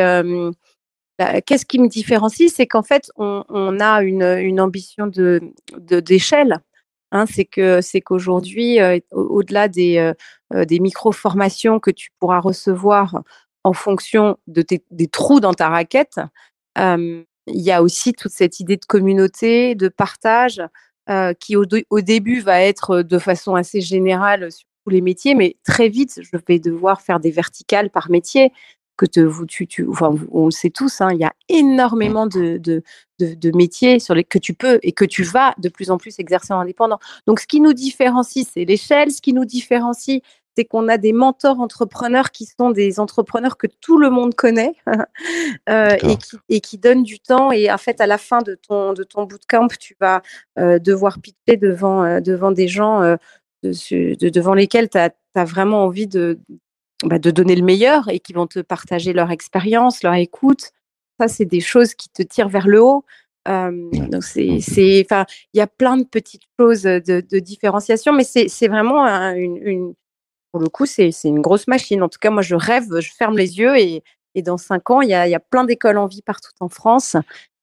bah, 1.20 1.42
Qu'est-ce 1.42 1.66
qui 1.66 1.80
me 1.80 1.88
différencie 1.88 2.52
C'est 2.54 2.68
qu'en 2.68 2.84
fait, 2.84 3.10
on, 3.18 3.80
a 3.80 4.02
une, 4.04 4.60
ambition 4.60 5.08
de 5.08 5.54
d'échelle. 5.78 6.60
Hein, 7.12 7.26
c'est 7.28 7.46
que 7.46 7.82
c'est 7.82 8.02
qu'aujourd'hui, 8.02 8.80
au- 9.12 9.22
au-delà 9.38 9.68
des, 9.68 10.12
des 10.52 10.80
micro-formations 10.80 11.80
que 11.80 11.92
tu 11.92 12.10
pourras 12.20 12.40
recevoir 12.40 13.22
en 13.64 13.74
fonction 13.74 14.38
de 14.48 14.62
tes, 14.62 14.84
des 14.92 15.08
trous 15.08 15.40
dans 15.40 15.54
ta 15.54 15.70
raquette, 15.70 16.20
il 16.78 17.26
y 17.62 17.72
a 17.72 17.82
aussi 17.82 18.14
toute 18.14 18.32
cette 18.32 18.60
idée 18.60 18.78
de 18.78 18.86
communauté, 18.86 19.76
de 19.76 19.88
partage, 19.88 20.62
qui 21.40 21.56
au, 21.56 21.66
au 21.90 22.02
début 22.02 22.42
va 22.42 22.62
être 22.62 23.02
de 23.02 23.20
façon 23.20 23.56
assez 23.56 23.82
générale 23.82 24.50
tous 24.86 24.92
les 24.92 25.02
métiers, 25.02 25.36
mais 25.36 25.58
très 25.64 25.90
vite, 25.90 26.20
je 26.22 26.38
vais 26.48 26.60
devoir 26.60 27.02
faire 27.02 27.20
des 27.20 27.32
verticales 27.32 27.90
par 27.90 28.10
métier. 28.10 28.52
Que 28.98 29.06
te, 29.06 29.20
vous, 29.20 29.46
tu, 29.46 29.68
tu, 29.68 29.86
enfin, 29.90 30.16
on 30.32 30.46
le 30.46 30.52
sait 30.52 30.70
tous, 30.70 31.02
hein, 31.02 31.10
il 31.12 31.20
y 31.20 31.26
a 31.26 31.34
énormément 31.50 32.28
de, 32.28 32.58
de, 32.58 32.82
de, 33.20 33.34
de 33.34 33.58
métiers 33.58 34.00
sur 34.00 34.16
les 34.16 34.24
que 34.24 34.38
tu 34.38 34.54
peux 34.54 34.80
et 34.84 34.94
que 34.94 35.04
tu 35.04 35.24
vas 35.24 35.54
de 35.58 35.68
plus 35.68 35.92
en 35.92 35.98
plus 35.98 36.18
exercer 36.20 36.54
en 36.54 36.62
indépendant. 36.62 37.00
Donc, 37.28 37.42
ce 37.42 37.48
qui 37.48 37.60
nous 37.60 37.74
différencie, 37.74 38.48
c'est 38.54 38.64
l'échelle. 38.64 39.12
Ce 39.12 39.22
qui 39.22 39.34
nous 39.34 39.44
différencie, 39.44 40.22
c'est 40.56 40.64
qu'on 40.64 40.88
a 40.88 40.98
des 40.98 41.12
mentors 41.12 41.60
entrepreneurs 41.60 42.32
qui 42.32 42.46
sont 42.46 42.72
des 42.72 43.00
entrepreneurs 43.00 43.58
que 43.58 43.68
tout 43.68 43.98
le 43.98 44.10
monde 44.10 44.34
connaît 44.34 44.76
euh, 45.70 45.98
et, 46.02 46.16
qui, 46.16 46.38
et 46.48 46.62
qui 46.62 46.78
donnent 46.78 47.04
du 47.04 47.20
temps. 47.20 47.52
Et 47.52 47.70
en 47.70 47.78
fait, 47.78 48.00
à 48.00 48.08
la 48.08 48.18
fin 48.18 48.42
de 48.42 48.56
ton, 48.56 48.94
de 48.94 49.04
ton 49.04 49.24
bootcamp, 49.26 49.68
tu 49.78 49.98
vas 50.00 50.22
euh, 50.58 50.80
devoir 50.80 51.20
pitcher 51.20 51.58
devant, 51.58 52.04
euh, 52.04 52.22
devant 52.22 52.52
des 52.52 52.70
gens 52.70 53.18
de, 53.72 54.30
devant 54.30 54.54
lesquels 54.54 54.90
tu 54.90 54.98
as, 54.98 55.12
vraiment 55.46 55.84
envie 55.84 56.08
de, 56.08 56.40
bah, 57.04 57.20
de 57.20 57.32
donner 57.32 57.56
le 57.56 57.64
meilleur 57.64 58.10
et 58.10 58.20
qui 58.20 58.34
vont 58.34 58.48
te 58.48 58.60
partager 58.60 59.14
leur 59.14 59.32
expérience, 59.32 60.04
leur 60.04 60.14
écoute. 60.16 60.72
Ça, 61.20 61.28
c'est 61.28 61.46
des 61.46 61.62
choses 61.62 61.94
qui 61.94 62.10
te 62.10 62.24
tirent 62.24 62.50
vers 62.50 62.68
le 62.68 62.82
haut. 62.82 63.06
Euh, 63.48 63.90
donc, 63.92 64.24
c'est, 64.24 65.06
enfin, 65.06 65.26
il 65.54 65.58
y 65.58 65.62
a 65.62 65.68
plein 65.68 65.98
de 65.98 66.04
petites 66.04 66.44
choses 66.60 66.84
de, 66.84 67.22
de 67.22 67.40
différenciation, 67.40 68.12
mais 68.14 68.24
c'est, 68.24 68.68
vraiment 68.68 69.04
un- 69.06 69.36
une, 69.36 69.58
une- 69.58 69.94
pour 70.52 70.62
le 70.62 70.70
coup, 70.70 70.86
c'est, 70.86 71.12
une 71.24 71.42
grosse 71.42 71.68
machine. 71.68 72.02
En 72.02 72.10
tout 72.10 72.20
cas, 72.20 72.30
moi, 72.32 72.42
je 72.42 72.56
rêve, 72.56 72.86
je 73.00 73.12
ferme 73.12 73.38
les 73.38 73.60
yeux 73.60 73.78
et, 73.78 74.04
et 74.36 74.42
dans 74.42 74.58
cinq 74.58 74.90
ans, 74.90 75.02
il 75.02 75.10
y 75.10 75.14
a, 75.14 75.28
y 75.28 75.36
a 75.36 75.40
plein 75.40 75.64
d'écoles 75.66 75.98
en 75.98 76.08
vie 76.08 76.22
partout 76.22 76.52
en 76.60 76.70
France. 76.70 77.18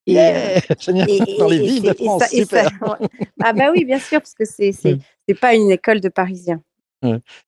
Et, 0.07 0.13
Yeah 0.15 0.61
Génial. 0.81 1.09
et- 1.11 1.39
Dans 1.39 1.49
les 1.49 1.57
et- 1.59 1.67
villes 1.67 1.87
et- 1.87 1.89
de 1.89 1.95
et 1.99 2.05
France, 2.05 2.23
ça- 2.23 2.29
et 2.33 2.45
ça- 2.45 2.69
super. 2.69 2.99
ouais. 3.01 3.09
Ah 3.43 3.53
bah 3.53 3.71
oui, 3.73 3.85
bien 3.85 3.99
sûr, 3.99 4.21
parce 4.21 4.35
que 4.35 4.45
c'est, 4.45 4.73
c'est, 5.29 5.35
pas 5.41 5.55
une 5.55 5.71
école 5.71 6.01
de 6.01 6.09
Parisiens. 6.09 6.61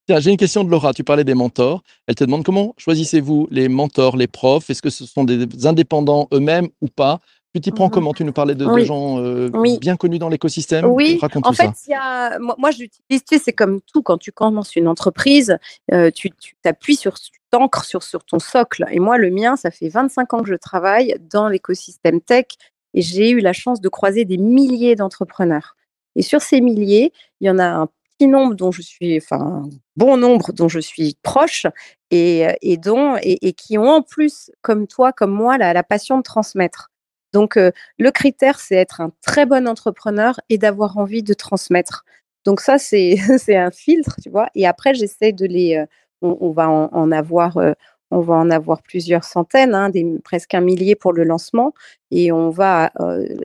Tiens, 0.07 0.19
j'ai 0.19 0.31
une 0.33 0.37
question 0.37 0.65
de 0.65 0.71
Laura. 0.71 0.93
Tu 0.93 1.05
parlais 1.05 1.23
des 1.23 1.35
mentors. 1.35 1.83
Elle 2.09 2.17
te 2.17 2.25
demande 2.25 2.45
comment 2.45 2.75
choisissez-vous 2.77 3.47
les 3.53 3.69
mentors, 3.69 4.17
les 4.17 4.27
profs? 4.27 4.69
Est-ce 4.69 4.83
que 4.83 4.91
ce 4.91 5.07
sont 5.07 5.23
des 5.23 5.67
indépendants 5.67 6.27
eux-mêmes 6.33 6.69
ou 6.81 6.89
pas? 6.89 7.21
Tu 7.55 7.61
t'y 7.61 7.71
prends 7.71 7.85
Mhm. 7.87 7.91
comment? 7.93 8.13
Tu 8.13 8.25
nous 8.25 8.33
parlais 8.33 8.57
de, 8.57 8.67
gens 8.85 9.21
euh, 9.21 9.49
Oui. 9.55 9.79
bien 9.79 9.97
connus 9.97 10.19
dans 10.19 10.29
l'écosystème 10.29 10.87
Oui, 10.87 11.19
Raconte 11.21 11.47
en 11.47 11.53
fait, 11.53 11.67
ça. 11.67 11.73
il 11.87 11.91
y 11.91 11.95
a, 11.95 12.39
moi, 12.41 12.57
moi, 12.59 12.73
j'utilise, 12.73 13.23
tu 13.25 13.37
sais, 13.37 13.39
c'est 13.39 13.53
comme 13.53 13.81
tout, 13.81 14.03
quand 14.03 14.19
tu 14.19 14.33
commences 14.33 14.75
une 14.75 14.89
entreprise, 14.89 15.57
euh, 15.93 16.11
tu 16.11 16.31
tu 16.33 16.57
t'appuies 16.63 16.97
sur, 16.97 17.15
tu 17.15 17.31
t'ancres 17.53 17.85
sur, 17.85 18.03
sur 18.03 18.25
ton 18.25 18.41
socle. 18.41 18.85
Et 18.91 18.99
moi, 18.99 19.19
le 19.19 19.31
mien, 19.31 19.55
ça 19.55 19.71
fait 19.71 19.89
25 19.89 20.35
ans 20.35 20.43
que 20.43 20.49
je 20.49 20.57
travaille 20.57 21.15
dans 21.31 21.49
l'écosystème 21.49 22.21
tech 22.21 22.47
et 22.93 23.03
j'ai 23.03 23.31
eu 23.31 23.39
la 23.39 23.53
chance 23.53 23.81
de 23.81 23.89
croiser 23.89 24.25
des 24.25 24.37
milliers 24.37 24.97
d'entrepreneurs. 24.97 25.77
Et 26.17 26.23
sur 26.23 26.43
ces 26.43 26.61
milliers, 26.61 27.13
il 27.41 27.47
y 27.47 27.51
en 27.51 27.61
a 27.61 27.67
un 27.67 27.87
petit 28.19 28.27
nombre 28.27 28.55
dont 28.57 28.73
je 28.73 28.83
suis, 28.83 29.17
enfin, 29.19 29.63
un 29.65 29.69
bon 29.97 30.17
nombre 30.17 30.53
dont 30.53 30.69
je 30.69 30.81
suis 30.81 31.17
proche 31.23 31.67
et, 32.11 32.47
et 32.63 32.77
dont, 32.79 33.17
et, 33.23 33.47
et 33.47 33.53
qui 33.53 33.79
ont 33.79 33.89
en 33.91 34.03
plus, 34.03 34.51
comme 34.61 34.89
toi, 34.89 35.13
comme 35.13 35.33
moi, 35.33 35.57
la, 35.57 35.73
la 35.73 35.85
passion 35.85 36.17
de 36.19 36.23
transmettre. 36.25 36.91
Donc, 37.35 37.57
euh, 37.57 37.73
le 37.99 38.13
critère, 38.13 38.61
c'est 38.61 38.77
être 38.77 39.01
un 39.01 39.11
très 39.21 39.45
bon 39.45 39.67
entrepreneur 39.67 40.41
et 40.51 40.57
d'avoir 40.57 40.99
envie 40.99 41.25
de 41.25 41.35
transmettre. 41.35 42.05
Donc 42.45 42.61
ça, 42.61 42.79
c'est 42.79 43.17
un 43.57 43.71
filtre, 43.73 44.17
tu 44.23 44.31
vois. 44.31 44.49
Et 44.55 44.67
après, 44.67 44.95
j'essaie 44.95 45.33
de 45.33 45.45
les, 45.45 45.77
euh, 45.77 45.87
on, 46.23 46.53
va 46.53 46.71
en, 46.71 47.11
avoir, 47.11 47.57
euh, 47.57 47.73
on 48.13 48.21
va 48.21 48.35
en 48.35 48.51
avoir 48.51 48.83
plusieurs 48.83 49.25
centaines, 49.25 49.75
hein, 49.75 49.91
presque 50.23 50.55
un 50.55 50.61
millier 50.61 50.95
pour 50.95 51.13
le 51.13 51.25
lancement, 51.25 51.75
et 52.13 52.31
on 52.31 52.51
va 52.51 52.93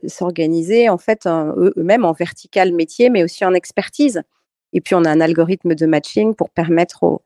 s'organiser 0.06 0.88
en 0.88 0.98
fait 0.98 1.26
eux-mêmes 1.26 2.04
en 2.04 2.12
vertical 2.12 2.72
métier, 2.72 3.10
mais 3.10 3.24
aussi 3.24 3.44
en 3.44 3.54
expertise. 3.54 4.22
Et 4.72 4.80
puis 4.80 4.94
on 4.94 5.04
a 5.04 5.10
un 5.10 5.20
algorithme 5.20 5.74
de 5.74 5.86
matching 5.86 6.34
pour 6.34 6.50
permettre 6.50 7.20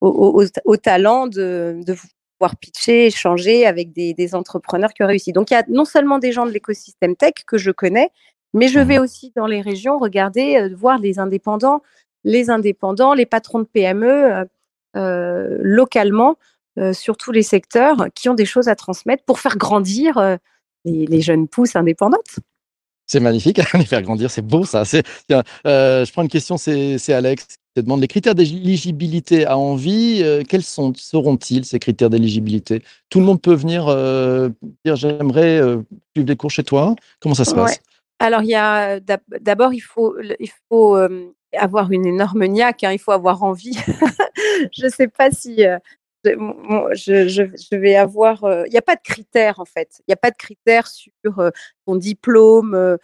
aux 0.00 0.76
talents 0.76 1.26
de, 1.26 1.80
de 1.84 1.96
pouvoir 2.38 2.56
pitcher, 2.56 3.06
échanger 3.06 3.66
avec 3.66 3.92
des, 3.92 4.14
des 4.14 4.34
entrepreneurs 4.34 4.92
qui 4.92 5.02
ont 5.02 5.06
réussi. 5.06 5.32
Donc, 5.32 5.50
il 5.50 5.54
y 5.54 5.56
a 5.56 5.64
non 5.68 5.84
seulement 5.84 6.18
des 6.18 6.32
gens 6.32 6.46
de 6.46 6.50
l'écosystème 6.50 7.16
tech 7.16 7.34
que 7.46 7.58
je 7.58 7.70
connais, 7.70 8.10
mais 8.52 8.68
je 8.68 8.80
vais 8.80 8.98
aussi 8.98 9.32
dans 9.34 9.46
les 9.46 9.60
régions 9.60 9.98
regarder, 9.98 10.56
euh, 10.56 10.74
voir 10.76 10.98
les 10.98 11.18
indépendants, 11.18 11.82
les 12.24 12.50
indépendants, 12.50 13.14
les 13.14 13.26
patrons 13.26 13.60
de 13.60 13.64
PME 13.64 14.08
euh, 14.08 14.44
euh, 14.96 15.58
localement 15.60 16.36
euh, 16.78 16.92
sur 16.92 17.16
tous 17.16 17.30
les 17.30 17.42
secteurs 17.42 18.08
qui 18.14 18.28
ont 18.28 18.34
des 18.34 18.46
choses 18.46 18.68
à 18.68 18.74
transmettre 18.74 19.24
pour 19.24 19.38
faire 19.38 19.56
grandir 19.56 20.38
les, 20.84 21.06
les 21.06 21.20
jeunes 21.20 21.46
pousses 21.46 21.76
indépendantes. 21.76 22.40
C'est 23.14 23.20
magnifique, 23.20 23.60
les 23.74 23.84
faire 23.84 24.02
grandir, 24.02 24.28
c'est 24.28 24.44
beau 24.44 24.64
ça. 24.64 24.82
Euh, 25.30 26.04
je 26.04 26.12
prends 26.12 26.22
une 26.22 26.28
question, 26.28 26.56
c'est 26.56 27.12
Alex 27.12 27.46
qui 27.46 27.56
te 27.76 27.80
demande 27.80 28.00
les 28.00 28.08
critères 28.08 28.34
d'éligibilité 28.34 29.46
à 29.46 29.56
envie, 29.56 30.18
euh, 30.24 30.42
quels 30.42 30.64
sont, 30.64 30.92
seront-ils 30.96 31.64
ces 31.64 31.78
critères 31.78 32.10
d'éligibilité? 32.10 32.82
Tout 33.10 33.20
le 33.20 33.26
monde 33.26 33.40
peut 33.40 33.54
venir 33.54 33.86
euh, 33.86 34.48
dire 34.84 34.96
j'aimerais 34.96 35.60
suivre 36.12 36.26
des 36.26 36.34
cours 36.34 36.50
chez 36.50 36.64
toi 36.64 36.96
Comment 37.20 37.36
ça 37.36 37.44
se 37.44 37.54
passe? 37.54 37.78
Alors, 38.18 38.42
y 38.42 38.56
a 38.56 38.98
d'ab- 38.98 39.20
d'abord, 39.40 39.72
il 39.72 39.78
faut, 39.78 40.16
avoir 41.56 41.92
une 41.92 42.06
énorme 42.06 42.46
niaque, 42.46 42.82
hein, 42.82 42.90
il 42.90 42.98
faut 42.98 43.12
avoir 43.12 43.44
envie. 43.44 43.78
je 44.76 44.86
ne 44.86 44.90
sais 44.90 45.06
pas 45.06 45.30
si 45.30 45.62
je, 46.24 47.28
je- 47.28 47.76
vais 47.76 47.96
avoir. 47.96 48.44
euh, 48.44 48.64
Il 48.66 48.70
n'y 48.70 48.78
a 48.78 48.82
pas 48.82 48.96
de 48.96 49.02
critères, 49.02 49.60
en 49.60 49.64
fait. 49.64 49.88
Il 50.00 50.04
n'y 50.08 50.14
a 50.14 50.16
pas 50.16 50.30
de 50.30 50.36
critères 50.36 50.86
sur 50.86 51.10
euh, 51.38 51.50
ton 51.86 51.96
diplôme, 51.96 52.74
euh, 52.74 52.96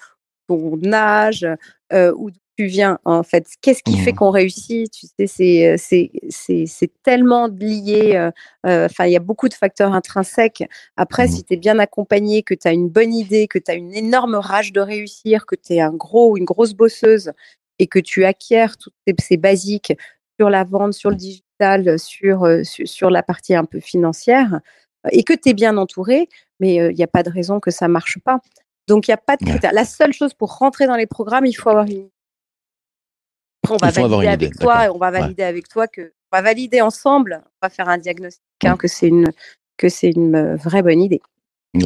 ton 0.48 0.80
âge, 0.92 1.46
où 1.92 2.30
tu 2.56 2.66
viens, 2.66 2.98
en 3.04 3.22
fait. 3.22 3.46
Qu'est-ce 3.62 3.82
qui 3.82 3.96
fait 3.98 4.10
Mhm. 4.12 4.16
qu'on 4.18 4.30
réussit? 4.30 4.90
Tu 4.92 5.06
sais, 5.28 5.76
c'est, 5.78 6.90
tellement 7.02 7.46
lié. 7.48 8.30
Enfin, 8.64 9.06
il 9.06 9.12
y 9.12 9.16
a 9.16 9.20
beaucoup 9.20 9.48
de 9.48 9.54
facteurs 9.54 9.92
intrinsèques. 9.92 10.64
Après, 10.96 11.26
Mhm. 11.26 11.30
si 11.32 11.44
tu 11.44 11.54
es 11.54 11.56
bien 11.56 11.78
accompagné, 11.78 12.42
que 12.42 12.54
tu 12.54 12.66
as 12.68 12.72
une 12.72 12.88
bonne 12.88 13.14
idée, 13.14 13.48
que 13.48 13.58
tu 13.58 13.70
as 13.70 13.74
une 13.74 13.94
énorme 13.94 14.34
rage 14.34 14.72
de 14.72 14.80
réussir, 14.80 15.46
que 15.46 15.54
tu 15.54 15.74
es 15.74 15.80
un 15.80 15.92
gros 15.92 16.32
ou 16.32 16.36
une 16.36 16.44
grosse 16.44 16.74
bosseuse 16.74 17.32
et 17.78 17.86
que 17.86 17.98
tu 17.98 18.24
acquiers 18.24 18.66
toutes 18.78 18.92
ces, 19.06 19.14
ces 19.20 19.36
basiques 19.36 19.92
sur 20.38 20.50
la 20.50 20.64
vente, 20.64 20.92
sur 20.94 21.10
le 21.10 21.16
digital, 21.16 21.46
sur, 21.98 22.44
euh, 22.44 22.64
sur, 22.64 22.88
sur 22.88 23.10
la 23.10 23.22
partie 23.22 23.54
un 23.54 23.64
peu 23.64 23.80
financière, 23.80 24.60
euh, 25.06 25.10
et 25.12 25.22
que 25.24 25.32
tu 25.32 25.50
es 25.50 25.54
bien 25.54 25.76
entouré, 25.76 26.28
mais 26.60 26.74
il 26.76 26.94
n'y 26.96 27.04
a 27.04 27.08
pas 27.08 27.22
de 27.22 27.30
raison 27.30 27.60
que 27.60 27.70
ça 27.70 27.88
marche 27.88 28.18
pas. 28.24 28.40
Donc, 28.88 29.08
il 29.08 29.10
n'y 29.10 29.14
a 29.14 29.18
pas 29.18 29.36
de 29.36 29.44
Ouais. 29.44 29.50
critères. 29.52 29.72
La 29.72 29.84
seule 29.84 30.12
chose 30.12 30.34
pour 30.34 30.56
rentrer 30.58 30.86
dans 30.86 30.96
les 30.96 31.06
programmes, 31.06 31.46
il 31.46 31.52
faut 31.54 31.70
avoir 31.70 31.86
une 31.86 32.08
on 33.68 33.76
va 33.76 33.90
valider 33.90 34.14
une 34.14 34.22
idée, 34.32 34.46
avec 34.46 34.58
toi, 34.58 34.88
on 34.94 34.98
va 34.98 35.10
valider 35.10 35.42
avec 35.42 35.68
toi 35.68 35.86
que 35.86 36.12
on 36.32 36.36
va 36.36 36.42
valider 36.42 36.80
ensemble, 36.80 37.42
on 37.44 37.66
va 37.66 37.70
faire 37.70 37.88
un 37.88 37.98
diagnostic 37.98 38.42
hein, 38.64 38.76
que 38.76 38.88
c'est 38.88 39.08
une 39.08 39.30
que 39.76 39.88
c'est 39.88 40.10
une 40.10 40.34
euh, 40.34 40.56
vraie 40.56 40.82
bonne 40.82 41.00
idée. 41.00 41.20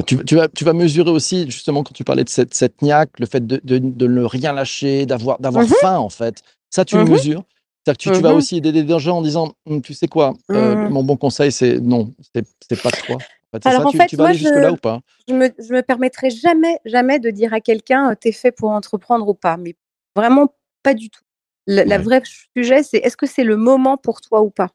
Tu, 0.06 0.24
tu 0.24 0.36
vas, 0.36 0.48
tu 0.48 0.64
vas 0.64 0.72
mesurer 0.72 1.10
aussi, 1.10 1.44
justement, 1.50 1.82
quand 1.82 1.92
tu 1.92 2.04
parlais 2.04 2.24
de 2.24 2.28
cette, 2.30 2.54
cette 2.54 2.80
niaque, 2.80 3.10
le 3.18 3.26
fait 3.26 3.46
de, 3.46 3.60
de, 3.64 3.78
de 3.78 4.06
ne 4.06 4.24
rien 4.24 4.52
lâcher, 4.52 5.04
d'avoir 5.04 5.38
d'avoir 5.40 5.64
Mhm. 5.64 5.74
faim, 5.74 5.98
en 5.98 6.08
fait. 6.08 6.42
Ça, 6.70 6.84
tu 6.84 6.96
le 6.96 7.04
Mhm. 7.04 7.10
mesures? 7.10 7.42
C'est-à-dire 7.84 7.98
que 7.98 8.02
tu, 8.02 8.10
tu 8.12 8.22
vas 8.22 8.30
Mhm. 8.30 8.36
aussi 8.36 8.56
aider 8.56 8.72
des 8.72 8.98
gens 8.98 9.18
en 9.18 9.22
disant, 9.22 9.54
Hum, 9.66 9.82
tu 9.82 9.92
sais 9.94 10.08
quoi, 10.08 10.34
euh, 10.52 10.74
Mhm. 10.76 10.88
mon 10.90 11.02
bon 11.04 11.16
conseil, 11.16 11.52
c'est 11.52 11.80
non, 11.80 12.12
c'est 12.34 12.46
c'est 12.68 12.80
pas 12.82 12.90
de 12.90 12.96
toi. 12.96 13.16
En 13.16 13.20
fait, 13.58 13.62
c'est 13.62 13.68
Alors, 13.68 13.82
ça, 13.82 13.86
en 13.88 13.90
tu, 13.90 13.98
fait, 13.98 14.06
tu 14.06 14.16
vas 14.16 14.22
moi, 14.22 14.30
aller 14.30 14.38
je- 14.38 14.44
jusque-là 14.44 14.72
ou 14.72 14.76
pas? 14.76 15.00
Je 15.28 15.34
me 15.34 15.48
je 15.58 15.72
me 15.72 15.82
permettrai 15.82 16.30
jamais 16.30 16.78
jamais 16.84 17.18
de 17.18 17.30
dire 17.30 17.52
à 17.54 17.60
quelqu'un 17.60 18.10
euh, 18.10 18.14
t'es 18.14 18.32
fait 18.32 18.52
pour 18.52 18.70
entreprendre 18.70 19.28
ou 19.28 19.34
pas, 19.34 19.56
mais 19.56 19.74
vraiment 20.16 20.48
pas 20.82 20.94
du 20.94 21.10
tout. 21.10 21.20
Le 21.66 21.82
la 21.84 21.98
Ouais. 21.98 22.04
vraie 22.04 22.22
sujet, 22.56 22.82
c'est 22.82 22.98
est-ce 22.98 23.16
que 23.16 23.26
c'est 23.26 23.44
le 23.44 23.56
moment 23.56 23.96
pour 23.96 24.20
toi 24.20 24.42
ou 24.42 24.50
pas? 24.50 24.70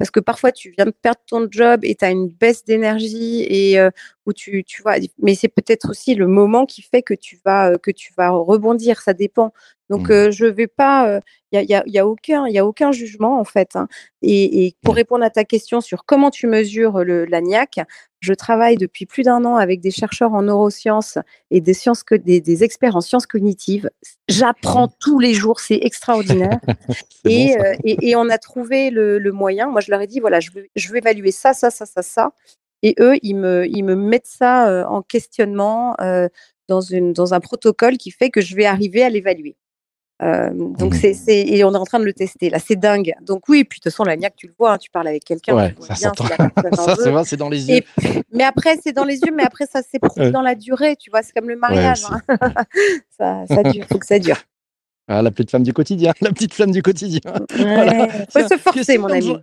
Parce 0.00 0.10
que 0.10 0.20
parfois 0.20 0.50
tu 0.50 0.70
viens 0.70 0.86
de 0.86 0.92
perdre 0.92 1.20
ton 1.28 1.46
job 1.50 1.80
et 1.84 1.94
tu 1.94 2.06
as 2.06 2.10
une 2.10 2.28
baisse 2.30 2.64
d'énergie 2.64 3.42
et 3.50 3.78
heu, 3.78 3.90
où 4.26 4.32
tu 4.32 4.64
tu 4.64 4.80
vois? 4.82 4.94
Mais 5.22 5.34
c'est 5.34 5.48
peut-être 5.48 5.90
aussi 5.90 6.14
le 6.14 6.26
moment 6.26 6.64
qui 6.64 6.80
fait 6.80 7.02
que 7.02 7.12
tu 7.14 7.38
vas, 7.44 7.72
heu, 7.72 7.78
que 7.78 7.90
tu 7.90 8.14
vas 8.16 8.30
rebondir, 8.30 9.02
ça 9.02 9.12
dépend. 9.12 9.52
Donc 9.90 10.08
Mmh. 10.08 10.12
heu, 10.14 10.30
je 10.30 10.46
vais 10.46 10.68
pas, 10.68 11.20
il 11.52 11.56
y 11.56 11.58
a 11.58 11.62
il 11.64 11.70
y 11.70 11.74
a 11.76 11.82
y 11.86 11.98
a 11.98 12.06
aucun 12.06 12.46
il 12.46 12.54
y 12.54 12.58
a 12.58 12.64
aucun 12.66 12.92
jugement 12.92 13.38
en 13.40 13.44
fait, 13.44 13.76
hein. 13.76 13.88
Et 14.22 14.66
et 14.68 14.74
pour 14.82 14.94
Ouais. 14.94 15.00
répondre 15.00 15.22
à 15.24 15.30
ta 15.30 15.44
question 15.44 15.82
sur 15.82 16.06
comment 16.06 16.30
tu 16.30 16.46
mesures 16.46 17.04
le 17.04 17.26
la 17.26 17.42
niaque, 17.42 17.80
je 18.20 18.34
travaille 18.34 18.76
depuis 18.76 19.06
plus 19.06 19.22
d'un 19.22 19.44
an 19.44 19.56
avec 19.56 19.80
des 19.80 19.90
chercheurs 19.90 20.34
en 20.34 20.42
neurosciences 20.42 21.18
et 21.50 21.60
des 21.60 21.74
sciences 21.74 22.02
que 22.02 22.14
des 22.14 22.40
des 22.40 22.64
experts 22.64 22.96
en 22.96 23.00
sciences 23.00 23.26
cognitives. 23.26 23.90
J'apprends 24.28 24.88
tous 24.88 25.18
les 25.18 25.34
jours, 25.34 25.60
c'est 25.60 25.80
extraordinaire. 25.82 26.60
Bon, 27.22 27.30
euh, 27.30 27.74
et, 27.84 28.08
et 28.08 28.16
on 28.16 28.30
a 28.30 28.38
trouvé 28.38 28.88
le, 28.88 29.18
le 29.18 29.30
moyen. 29.32 29.68
Moi, 29.68 29.82
je 29.82 29.90
leur 29.90 30.00
ai 30.00 30.06
dit 30.06 30.20
voilà, 30.20 30.40
je 30.40 30.50
veux, 30.52 30.66
je 30.74 30.88
veux 30.88 30.96
évaluer 30.96 31.32
ça, 31.32 31.52
ça, 31.52 31.70
ça, 31.70 31.84
ça, 31.84 32.00
ça. 32.00 32.32
Et 32.82 32.94
eux, 32.98 33.16
ils 33.22 33.34
me, 33.34 33.66
ils 33.66 33.82
me 33.82 33.94
mettent 33.94 34.26
ça 34.26 34.68
euh, 34.68 34.84
en 34.86 35.02
questionnement 35.02 35.94
euh, 36.00 36.28
dans, 36.68 36.80
une, 36.80 37.12
dans 37.12 37.34
un 37.34 37.40
protocole 37.40 37.98
qui 37.98 38.10
fait 38.10 38.30
que 38.30 38.40
je 38.40 38.56
vais 38.56 38.64
arriver 38.64 39.02
à 39.02 39.10
l'évaluer. 39.10 39.56
Euh, 40.22 40.50
donc, 40.52 40.92
Mhm. 40.92 41.00
c'est, 41.00 41.14
c'est, 41.14 41.40
et 41.48 41.64
on 41.64 41.72
est 41.72 41.76
en 41.78 41.84
train 41.86 41.98
de 41.98 42.04
le 42.04 42.12
tester. 42.12 42.50
Là, 42.50 42.58
c'est 42.58 42.76
dingue. 42.76 43.12
Donc, 43.22 43.48
oui, 43.48 43.64
puis 43.64 43.78
de 43.78 43.84
toute 43.84 43.92
façon, 43.92 44.04
la 44.04 44.16
niaque, 44.16 44.34
tu 44.36 44.46
le 44.48 44.52
vois, 44.58 44.72
hein, 44.74 44.78
tu 44.78 44.90
parles 44.90 45.08
avec 45.08 45.24
quelqu'un, 45.24 45.56
Ouais, 45.56 45.74
ça 45.80 45.94
bien 45.94 46.12
s'entend. 46.14 46.24
si 46.26 46.76
Ça, 46.76 46.96
c'est 46.96 47.10
vrai, 47.10 47.24
c'est 47.24 47.36
dans 47.38 47.48
les 47.48 47.70
yeux. 47.70 47.76
Et, 47.76 47.84
mais 48.32 48.44
après, 48.44 48.76
c'est 48.82 48.92
dans 48.92 49.04
les 49.04 49.16
yeux, 49.20 49.32
mais 49.34 49.44
après, 49.44 49.64
ça 49.66 49.80
s'éprouve 49.82 50.30
dans 50.30 50.42
la 50.42 50.54
durée, 50.54 50.96
tu 50.96 51.08
vois, 51.10 51.22
c'est 51.22 51.32
comme 51.32 51.48
le 51.48 51.56
mariage. 51.56 52.02
hein. 52.10 52.20
ça, 53.18 53.44
ça 53.48 53.62
dure, 53.62 53.86
faut 53.90 53.98
que 53.98 54.06
ça 54.06 54.18
dure. 54.18 54.36
Ah, 55.08 55.22
la 55.22 55.30
petite 55.30 55.50
femme 55.50 55.62
du 55.62 55.72
quotidien, 55.72 56.12
la 56.20 56.30
petite 56.32 56.54
flamme 56.54 56.70
du 56.70 56.82
quotidien. 56.82 57.20
Voilà. 57.56 58.04
Ouais. 58.04 58.08
Faut 58.30 58.46
se 58.46 58.56
forcer, 58.58 58.98
mon 58.98 59.08
ami. 59.08 59.36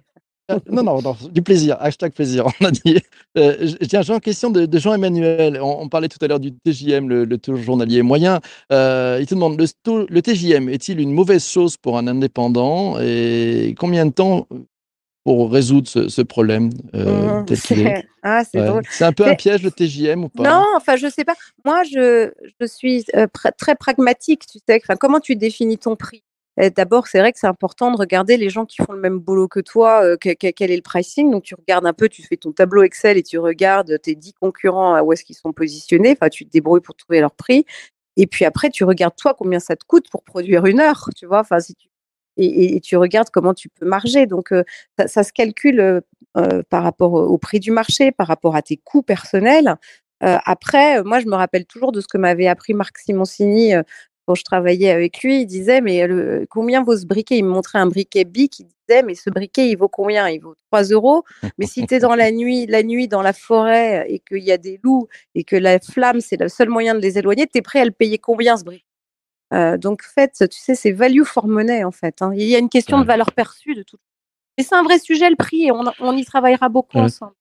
Euh, 0.49 0.59
non, 0.71 0.81
non, 0.83 1.01
non, 1.01 1.15
du 1.31 1.41
plaisir. 1.41 1.75
Hashtag 1.79 2.13
plaisir, 2.13 2.45
on 2.61 2.65
a 2.65 2.71
dit. 2.71 2.99
Euh, 3.37 3.67
Tiens, 3.87 4.01
Jean, 4.01 4.19
question 4.19 4.49
de, 4.49 4.65
de 4.65 4.79
Jean-Emmanuel. 4.79 5.59
On, 5.61 5.81
on 5.81 5.89
parlait 5.89 6.07
tout 6.07 6.19
à 6.21 6.27
l'heure 6.27 6.39
du 6.39 6.53
TJM, 6.53 7.09
le, 7.09 7.25
le 7.25 7.37
taux 7.37 7.55
journalier 7.57 8.01
moyen. 8.01 8.39
Euh, 8.71 9.17
il 9.19 9.25
te 9.27 9.35
demande, 9.35 9.59
le, 9.59 9.67
taux- 9.83 10.05
le 10.09 10.21
TJM 10.21 10.69
est-il 10.69 10.99
une 11.01 11.11
mauvaise 11.11 11.45
chose 11.45 11.75
pour 11.77 11.97
un 11.97 12.07
indépendant 12.07 12.97
et 12.99 13.75
combien 13.77 14.05
de 14.05 14.11
temps 14.11 14.47
pour 15.25 15.51
résoudre 15.51 15.89
ce, 15.89 16.07
ce 16.07 16.21
problème 16.21 16.69
euh, 16.95 17.43
C'est- 17.53 18.05
Ah, 18.23 18.43
c'est 18.43 18.59
Ouais. 18.59 18.81
un 19.01 19.11
peu 19.13 19.25
un 19.27 19.35
piège 19.35 19.63
le 19.63 19.71
TJM 19.71 20.23
ou 20.25 20.29
pas? 20.29 20.43
Non, 20.43 20.63
enfin, 20.75 20.95
je 20.97 21.09
sais 21.09 21.23
pas. 21.25 21.35
Moi, 21.65 21.83
je, 21.83 22.31
je 22.59 22.65
suis 22.67 23.03
euh, 23.15 23.25
pr- 23.27 23.51
très 23.57 23.75
pragmatique, 23.75 24.45
tu 24.49 24.59
sais. 24.67 24.81
Enfin, 24.83 24.95
comment 24.97 25.19
tu 25.19 25.35
définis 25.35 25.77
ton 25.77 25.95
prix? 25.95 26.23
D'abord, 26.75 27.05
c'est 27.07 27.19
vrai 27.19 27.31
que 27.33 27.39
c'est 27.39 27.45
important 27.47 27.91
de 27.91 27.97
regarder 27.97 28.35
les 28.35 28.49
gens 28.49 28.65
qui 28.65 28.77
font 28.83 28.93
le 28.93 28.99
même 28.99 29.19
boulot 29.19 29.47
que 29.47 29.59
toi, 29.59 30.03
euh, 30.03 30.17
que- 30.17 30.33
que- 30.33 30.49
quel 30.51 30.71
est 30.71 30.75
le 30.75 30.81
pricing. 30.81 31.29
Donc, 31.31 31.43
tu 31.43 31.53
regardes 31.55 31.85
un 31.85 31.93
peu, 31.93 32.09
tu 32.09 32.23
fais 32.23 32.35
ton 32.37 32.51
tableau 32.51 32.81
Excel 32.81 33.15
et 33.17 33.23
tu 33.23 33.37
regardes 33.37 34.01
tes 34.01 34.15
10 34.15 34.33
concurrents, 34.33 34.95
à 34.95 35.03
où 35.03 35.13
est-ce 35.13 35.23
qu'ils 35.23 35.35
sont 35.35 35.53
positionnés. 35.53 36.13
Enfin, 36.19 36.29
tu 36.29 36.45
te 36.47 36.51
débrouilles 36.51 36.81
pour 36.81 36.95
trouver 36.95 37.19
leur 37.21 37.35
prix. 37.35 37.65
Et 38.17 38.25
puis 38.27 38.45
après, 38.45 38.69
tu 38.71 38.83
regardes 38.85 39.15
toi 39.15 39.35
combien 39.37 39.59
ça 39.59 39.75
te 39.75 39.85
coûte 39.85 40.09
pour 40.09 40.23
produire 40.23 40.65
une 40.65 40.79
heure, 40.79 41.09
tu 41.15 41.27
vois. 41.27 41.41
Enfin, 41.41 41.59
et, 42.37 42.79
tu 42.81 42.97
regardes 42.97 43.29
comment 43.31 43.53
tu 43.53 43.69
peux 43.69 43.85
marger. 43.85 44.25
Donc, 44.27 44.51
euh, 44.51 44.63
ça, 45.07 45.23
se 45.23 45.33
calcule 45.33 45.79
euh, 45.79 46.01
euh, 46.37 46.63
par 46.69 46.83
rapport 46.83 47.13
au 47.13 47.37
prix 47.37 47.59
du 47.59 47.71
marché, 47.71 48.11
par 48.11 48.27
rapport 48.27 48.55
à 48.55 48.61
tes 48.63 48.77
coûts 48.77 49.03
personnels. 49.03 49.75
Euh, 50.23 50.37
après, 50.45 50.99
euh, 50.99 51.03
moi, 51.03 51.19
je 51.19 51.27
me 51.27 51.35
rappelle 51.35 51.65
toujours 51.65 51.91
de 51.91 52.01
ce 52.01 52.07
que 52.07 52.17
m'avait 52.17 52.47
appris 52.47 52.73
Marc 52.73 52.97
Simoncini 52.99 53.75
euh, 53.75 53.83
quand 54.27 54.35
je 54.35 54.43
travaillais 54.43 54.91
avec 54.91 55.23
lui. 55.23 55.41
Il 55.41 55.45
disait, 55.47 55.81
mais 55.81 56.05
le, 56.05 56.45
combien 56.49 56.83
vaut 56.83 56.97
ce 56.97 57.05
briquet? 57.05 57.37
Il 57.37 57.45
me 57.45 57.49
montrait 57.49 57.79
un 57.79 57.87
briquet 57.87 58.25
BIC. 58.25 58.59
Il 58.59 58.65
disait, 58.87 59.01
mais 59.03 59.15
ce 59.15 59.29
briquet, 59.29 59.69
il 59.69 59.75
vaut 59.77 59.87
combien? 59.87 60.27
Il 60.29 60.39
vaut 60.41 60.53
3 60.69 60.83
euros. 60.83 61.23
Mais 61.57 61.65
si 61.65 61.87
tu 61.87 61.95
es 61.95 61.99
dans 61.99 62.13
la 62.15 62.31
nuit, 62.31 62.65
la 62.67 62.83
nuit 62.83 63.07
dans 63.07 63.21
la 63.21 63.33
forêt 63.33 64.05
et 64.09 64.19
qu'il 64.19 64.43
y 64.43 64.51
a 64.51 64.57
des 64.57 64.79
loups 64.83 65.07
et 65.33 65.43
que 65.43 65.55
la 65.55 65.79
flamme, 65.79 66.19
c'est 66.21 66.39
le 66.39 66.49
seul 66.49 66.69
moyen 66.69 66.93
de 66.93 66.99
les 66.99 67.17
éloigner, 67.17 67.47
tu 67.47 67.57
es 67.57 67.61
prêt 67.61 67.79
à 67.79 67.85
le 67.85 67.91
payer 67.91 68.17
combien 68.17 68.57
ce 68.57 68.63
briquet? 68.65 68.83
Euh, 69.53 69.77
Donc, 69.77 70.01
en 70.05 70.13
fait, 70.13 70.33
tu 70.51 70.59
sais, 70.59 70.75
c'est 70.75 70.91
value 70.91 71.23
for 71.23 71.47
money, 71.47 71.83
en 71.85 71.91
fait. 71.91 72.21
hein. 72.21 72.31
Il 72.35 72.43
y 72.43 72.55
a 72.55 72.59
une 72.59 72.69
question 72.69 72.99
de 72.99 73.05
valeur 73.05 73.31
perçue 73.31 73.75
de 73.75 73.83
tout. 73.83 73.97
Et 74.57 74.63
c'est 74.63 74.75
un 74.75 74.83
vrai 74.83 74.99
sujet, 74.99 75.29
le 75.29 75.35
prix, 75.37 75.67
et 75.67 75.71
on, 75.71 75.83
on 75.99 76.17
y 76.17 76.25
travaillera 76.25 76.67
beaucoup 76.67 76.97
Ouais. 76.97 77.03
ensemble. 77.03 77.33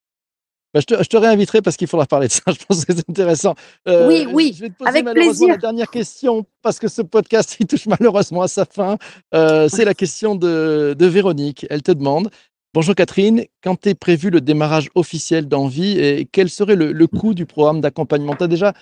Bah, 0.73 0.81
je, 0.81 0.85
te, 0.85 1.01
je 1.01 1.07
te 1.07 1.17
réinviterai 1.17 1.61
parce 1.61 1.77
qu'il 1.77 1.87
faudra 1.87 2.05
parler 2.05 2.27
de 2.27 2.33
ça. 2.33 2.41
Je 2.47 2.65
pense 2.65 2.85
que 2.85 2.93
c'est 2.93 3.09
intéressant. 3.09 3.55
Euh, 3.87 4.07
Oui, 4.07 4.27
oui, 4.31 4.53
Je 4.55 4.61
vais 4.63 4.69
te 4.69 4.75
poser 4.75 4.89
avec 4.89 5.05
malheureusement 5.05 5.31
plaisir. 5.47 5.47
la 5.49 5.57
dernière 5.57 5.89
question 5.89 6.45
parce 6.61 6.77
que 6.79 6.87
ce 6.87 7.01
podcast 7.01 7.55
il 7.59 7.67
touche 7.67 7.85
malheureusement 7.87 8.41
à 8.41 8.47
sa 8.47 8.65
fin. 8.65 8.97
Euh, 9.33 9.69
c'est 9.69 9.85
la 9.85 9.93
question 10.03 10.35
de, 10.35 10.95
de 10.97 11.05
Véronique. 11.05 11.65
Elle 11.69 11.83
te 11.83 11.91
demande 11.91 12.29
Bonjour 12.73 12.93
Catherine, 12.95 13.45
quand 13.63 13.87
est 13.87 13.95
prévu 13.95 14.29
le 14.29 14.41
démarrage 14.41 14.89
officiel 14.93 15.47
d'Envie 15.47 15.97
et 15.99 16.27
quel 16.31 16.49
serait 16.49 16.75
le, 16.75 16.91
le 16.91 17.07
coût 17.07 17.33
du 17.33 17.45
programme 17.45 17.81
d'accompagnement? 17.81 18.35
Tu 18.35 18.43
as 18.43 18.47
déjà 18.47 18.73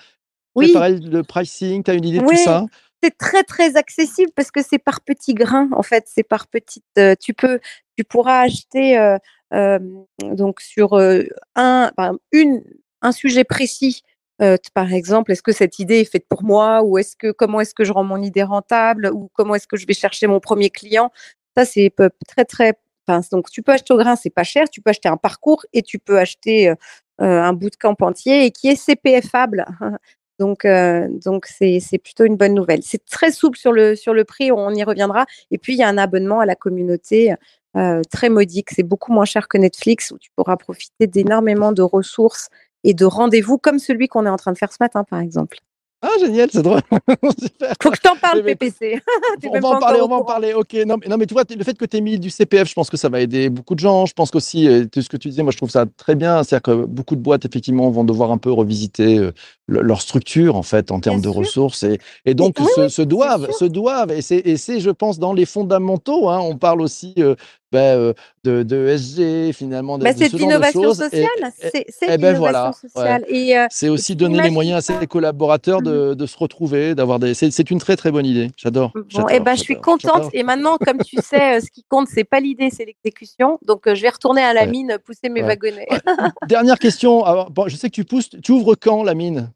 Oui. 0.54 0.66
préparé 0.72 0.96
le 0.98 1.22
pricing 1.22 1.82
Tu 1.84 1.90
as 1.92 1.94
une 1.94 2.04
idée 2.04 2.18
de 2.18 2.24
Oui. 2.24 2.36
tout 2.36 2.42
ça? 2.42 2.66
C'est 3.02 3.16
très 3.16 3.44
très 3.44 3.76
accessible 3.76 4.32
parce 4.34 4.50
que 4.50 4.60
c'est 4.62 4.78
par 4.78 5.00
petits 5.02 5.34
grains 5.34 5.68
en 5.72 5.82
fait 5.82 6.04
c'est 6.12 6.24
par 6.24 6.46
petites 6.48 6.82
euh, 6.98 7.14
tu 7.20 7.32
peux 7.34 7.60
tu 7.96 8.04
pourras 8.04 8.40
acheter 8.40 8.98
euh, 8.98 9.16
donc 9.52 10.60
sur 10.60 10.98
un 11.54 11.92
un 13.02 13.12
sujet 13.12 13.44
précis 13.44 14.02
par 14.74 14.92
exemple 14.92 15.32
est-ce 15.32 15.42
que 15.42 15.52
cette 15.52 15.78
idée 15.78 16.00
est 16.00 16.10
faite 16.10 16.26
pour 16.28 16.42
moi 16.42 16.82
ou 16.82 16.98
est-ce 16.98 17.16
que 17.16 17.30
comment 17.30 17.60
est-ce 17.60 17.74
que 17.74 17.84
je 17.84 17.92
rends 17.92 18.04
mon 18.04 18.22
idée 18.22 18.42
rentable 18.42 19.10
ou 19.12 19.30
comment 19.34 19.54
est-ce 19.54 19.68
que 19.68 19.76
je 19.76 19.86
vais 19.86 19.94
chercher 19.94 20.26
mon 20.26 20.40
premier 20.40 20.70
client? 20.70 21.10
Ça 21.56 21.64
c'est 21.64 21.92
très 22.26 22.44
très 22.44 22.74
enfin, 23.06 23.20
donc 23.30 23.50
tu 23.50 23.62
peux 23.62 23.72
acheter 23.72 23.94
au 23.94 23.98
grain 23.98 24.16
c'est 24.16 24.30
pas 24.30 24.44
cher 24.44 24.68
tu 24.68 24.80
peux 24.80 24.90
acheter 24.90 25.08
un 25.08 25.16
parcours 25.16 25.64
et 25.72 25.82
tu 25.82 25.98
peux 25.98 26.18
acheter 26.18 26.68
euh, 26.68 26.74
un 27.20 27.52
bootcamp 27.52 27.96
entier 28.00 28.44
et 28.46 28.50
qui 28.50 28.68
est 28.68 28.76
CPFable 28.76 29.64
donc, 30.38 30.66
donc 31.24 31.46
c'est 31.46 31.80
c'est 31.80 31.98
plutôt 31.98 32.24
une 32.24 32.36
bonne 32.36 32.54
nouvelle. 32.54 32.82
C'est 32.82 33.04
très 33.04 33.30
souple 33.30 33.58
sur 33.58 33.72
le, 33.72 33.96
sur 33.96 34.14
le 34.14 34.24
prix, 34.24 34.52
on 34.52 34.70
y 34.74 34.84
reviendra. 34.84 35.26
Et 35.50 35.58
puis, 35.58 35.74
il 35.74 35.78
y 35.78 35.82
a 35.82 35.88
un 35.88 35.98
abonnement 35.98 36.40
à 36.40 36.46
la 36.46 36.54
communauté 36.54 37.34
euh, 37.76 38.02
très 38.10 38.28
modique. 38.28 38.68
C'est 38.70 38.82
beaucoup 38.82 39.12
moins 39.12 39.24
cher 39.24 39.48
que 39.48 39.58
Netflix, 39.58 40.10
où 40.10 40.18
tu 40.18 40.30
pourras 40.36 40.56
profiter 40.56 41.06
d'énormément 41.06 41.72
de 41.72 41.82
ressources 41.82 42.48
et 42.84 42.94
de 42.94 43.04
rendez-vous 43.04 43.58
comme 43.58 43.78
celui 43.78 44.08
qu'on 44.08 44.26
est 44.26 44.30
en 44.30 44.36
train 44.36 44.52
de 44.52 44.58
faire 44.58 44.72
ce 44.72 44.78
matin, 44.80 45.04
par 45.04 45.20
exemple. 45.20 45.58
Ah, 46.02 46.10
génial, 46.20 46.48
c'est 46.52 46.62
drôle. 46.62 46.82
Faut 47.82 47.90
que 47.90 47.96
je 47.96 48.00
t'en 48.02 48.14
parle, 48.16 48.40
écoute, 48.46 48.58
PPC. 48.60 49.00
On 49.50 49.60
va 49.60 49.68
en 49.70 49.80
parler, 49.80 50.00
on 50.02 50.08
va 50.08 50.16
en 50.16 50.24
parler. 50.24 50.52
Ok, 50.52 50.74
non, 50.86 50.96
mais, 51.00 51.08
non, 51.08 51.16
mais 51.16 51.26
tu 51.26 51.32
vois, 51.34 51.42
le 51.48 51.64
fait 51.64 51.76
que 51.76 51.86
tu 51.86 51.96
aies 51.96 52.00
mis 52.02 52.18
du 52.20 52.28
CPF, 52.30 52.68
je 52.68 52.74
pense 52.74 52.90
que 52.90 52.98
ça 52.98 53.08
va 53.08 53.20
aider 53.20 53.48
beaucoup 53.48 53.74
de 53.74 53.80
gens. 53.80 54.04
Je 54.06 54.12
pense 54.12 54.30
qu'aussi, 54.30 54.68
euh, 54.68 54.84
tout 54.84 55.00
ce 55.00 55.08
que 55.08 55.16
tu 55.16 55.28
disais, 55.30 55.42
moi, 55.42 55.52
je 55.52 55.56
trouve 55.56 55.70
ça 55.70 55.86
très 55.96 56.14
bien. 56.14 56.42
C'est-à-dire 56.44 56.62
que 56.62 56.84
beaucoup 56.84 57.16
de 57.16 57.22
boîtes, 57.22 57.46
effectivement, 57.46 57.90
vont 57.90 58.04
devoir 58.04 58.30
un 58.30 58.38
peu 58.38 58.52
revisiter 58.52 59.18
euh, 59.18 59.32
le- 59.66 59.80
leur 59.80 60.02
structure, 60.02 60.54
en 60.54 60.62
fait, 60.62 60.92
en 60.92 61.00
termes 61.00 61.20
de 61.22 61.30
sûr. 61.30 61.34
ressources. 61.40 61.82
Et, 61.82 61.98
et 62.26 62.34
donc, 62.34 62.56
oui, 62.60 62.66
se, 62.76 62.88
se 62.88 63.02
doivent, 63.02 63.50
se 63.52 63.64
doivent. 63.64 64.12
Et 64.12 64.20
c'est, 64.22 64.38
et 64.38 64.58
c'est, 64.58 64.80
je 64.80 64.90
pense, 64.90 65.18
dans 65.18 65.32
les 65.32 65.46
fondamentaux. 65.46 66.28
hein. 66.28 66.38
on 66.40 66.56
parle 66.58 66.82
aussi 66.82 67.14
euh, 67.18 67.34
ben, 67.72 68.14
de, 68.44 68.62
de 68.62 68.96
SG, 68.96 69.52
finalement, 69.52 69.98
de, 69.98 70.04
de 70.04 70.12
c'est 70.16 70.28
ce 70.28 70.32
de 70.34 70.38
l'innovation. 70.38 70.92
Et- 70.92 70.94
sociale. 70.94 71.52
C'est 71.58 71.86
eh 72.02 72.18
ben 72.18 72.32
l'innovation 72.34 72.38
voilà, 72.38 72.72
sociale. 72.72 73.24
Et 73.28 73.54
c'est 73.70 73.88
aussi 73.88 74.14
donner 74.16 74.40
les 74.42 74.50
moyens 74.50 74.88
à 74.88 74.98
ses 75.00 75.06
collaborateurs 75.06 75.82
de, 75.82 76.14
de 76.14 76.26
se 76.26 76.38
retrouver, 76.38 76.94
d'avoir 76.94 77.18
des. 77.18 77.34
C'est, 77.34 77.70
une 77.70 77.78
très 77.80 77.96
très 77.96 78.10
bonne 78.10 78.26
idée. 78.26 78.50
J'adore. 78.56 78.92
Bon, 78.94 79.02
j'adore, 79.08 79.30
eh 79.32 79.40
ben, 79.40 79.54
je 79.56 79.62
suis 79.62 79.80
contente. 79.80 80.30
Et 80.32 80.42
maintenant, 80.42 80.76
comme 80.78 80.98
tu 80.98 81.16
sais, 81.16 81.60
ce 81.60 81.70
qui 81.70 81.84
compte, 81.88 82.08
c'est 82.08 82.24
pas 82.24 82.40
l'idée, 82.40 82.70
c'est 82.70 82.84
l'exécution. 82.84 83.58
Donc, 83.66 83.82
je 83.92 84.00
vais 84.00 84.10
retourner 84.10 84.42
à 84.42 84.52
la 84.52 84.62
Ouais. 84.62 84.66
mine, 84.68 84.98
pousser 85.04 85.28
mes 85.28 85.42
Ouais. 85.42 85.48
wagonnets. 85.48 85.88
Dernière 86.48 86.78
question. 86.78 87.24
Alors, 87.24 87.50
bon, 87.50 87.68
je 87.68 87.76
sais 87.76 87.88
que 87.88 87.94
tu 87.94 88.04
pousses. 88.04 88.30
Tu 88.42 88.52
ouvres 88.52 88.74
quand 88.74 89.02
la 89.02 89.14
mine? 89.14 89.50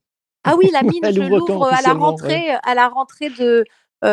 Ah 0.44 0.54
oui, 0.56 0.70
la 0.72 0.82
mine, 0.82 1.00
Elle 1.02 1.14
je 1.14 1.20
l'ouvre 1.20 1.72
à 1.72 1.82
la 1.82 1.92
rentrée, 1.92 2.50
à 2.62 2.74
la 2.74 2.88
rentrée 2.88 3.30
de 3.30 3.64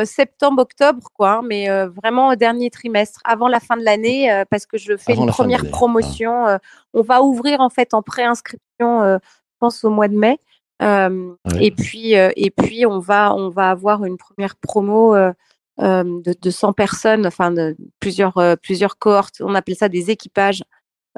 septembre-octobre, 0.05 1.07
quoi. 1.13 1.31
hein, 1.35 1.41
mais 1.45 1.69
euh, 1.69 1.87
vraiment 1.89 2.29
au 2.29 2.35
dernier 2.35 2.69
trimestre, 2.69 3.21
avant 3.23 3.47
la 3.47 3.59
fin 3.59 3.77
de 3.77 3.83
l'année, 3.83 4.31
euh, 4.31 4.43
parce 4.49 4.65
que 4.65 4.77
je 4.77 4.97
fais 4.97 5.13
Avant 5.13 5.23
une 5.25 5.29
première 5.31 5.63
ah. 5.65 5.69
promotion. 5.69 6.47
euh, 6.47 6.57
on 6.93 7.01
va 7.01 7.21
ouvrir 7.21 7.61
en 7.61 7.69
fait 7.69 7.93
en 7.93 8.01
préinscription, 8.01 9.01
euh, 9.03 9.17
je 9.23 9.55
pense 9.59 9.83
au 9.83 9.89
mois 9.89 10.07
de 10.07 10.17
mai. 10.17 10.39
Euh, 10.81 11.33
Ouais. 11.53 11.65
Et 11.65 11.71
puis, 11.71 12.15
euh, 12.17 12.29
et 12.35 12.51
puis 12.51 12.85
on 12.85 12.99
va, 12.99 13.33
on 13.33 13.49
va 13.49 13.69
avoir 13.71 14.03
une 14.05 14.17
première 14.17 14.55
promo. 14.57 15.15
euh, 15.15 15.31
euh, 15.79 16.03
de, 16.23 16.33
de 16.41 16.49
100 16.49 16.73
personnes, 16.73 17.27
enfin 17.27 17.51
de 17.51 17.77
plusieurs, 17.99 18.35
euh, 18.39 18.55
plusieurs 18.55 18.97
cohortes, 18.97 19.35
on 19.41 19.53
appelle 19.53 19.75
ça 19.75 19.87
des 19.89 20.09
équipages, 20.09 20.63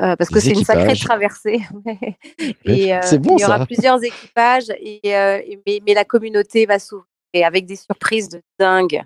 euh, 0.01 0.17
parce 0.17 0.29
que 0.29 0.41
c'est 0.41 0.51
une 0.51 0.65
sacrée 0.65 0.97
traversée. 0.97 1.61
Et 2.65 2.93
euh, 2.93 2.99
bon, 3.19 3.37
il 3.37 3.41
y 3.41 3.45
aura 3.45 3.59
ça. 3.59 3.65
plusieurs 3.65 4.03
équipages, 4.03 4.69
et, 4.81 4.99
euh, 5.15 5.39
et- 5.45 5.61
mais, 5.65 5.79
mais 5.85 5.93
la 5.93 6.03
communauté 6.03 6.65
va 6.65 6.77
s'ouvrir 6.77 7.05
et 7.33 7.43
avec 7.43 7.65
des 7.65 7.75
surprises 7.75 8.29
de 8.29 8.41
dingue. 8.59 9.03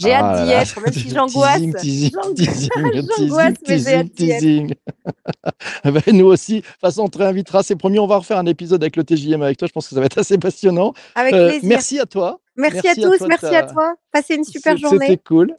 J'ai 0.00 0.12
Ah 0.12 0.24
hâte 0.24 0.44
d'y 0.44 0.50
être, 0.52 0.80
même 0.80 0.92
si 0.92 1.08
j'angoisse. 1.14 1.60
J'angoisse, 3.18 3.54
mais 3.68 3.78
j'ai 3.78 3.94
hâte 3.94 4.12
teasing, 4.12 4.66
d'y 4.66 4.70
être. 4.72 4.78
Eh 5.84 5.90
ben, 5.92 6.02
nous 6.12 6.26
aussi. 6.26 6.56
De 6.56 6.60
toute 6.66 6.80
façon, 6.80 7.02
on 7.02 7.08
te 7.08 7.18
réinvitera. 7.18 7.62
C'est 7.62 7.76
promis, 7.76 7.98
on 8.00 8.06
va 8.08 8.16
refaire 8.16 8.38
un 8.38 8.46
épisode 8.46 8.82
avec 8.82 8.96
le 8.96 9.04
TJM 9.04 9.42
avec 9.42 9.56
toi. 9.56 9.68
Je 9.68 9.72
pense 9.72 9.88
que 9.88 9.94
ça 9.94 10.00
va 10.00 10.06
être 10.06 10.18
assez 10.18 10.36
passionnant. 10.38 10.94
Avec 11.14 11.32
Euh, 11.34 11.50
plaisir. 11.50 11.68
merci 11.68 12.00
à 12.00 12.06
toi. 12.06 12.40
merci, 12.56 12.80
merci 12.82 12.88
à 12.88 12.90
à 12.90 13.08
tous, 13.10 13.18
toi 13.18 13.28
merci 13.28 13.46
à 13.54 13.62
toi. 13.62 13.94
Passez 14.10 14.34
une 14.34 14.44
super 14.44 14.76
journée. 14.76 15.06
C'était 15.06 15.22
cool. 15.22 15.54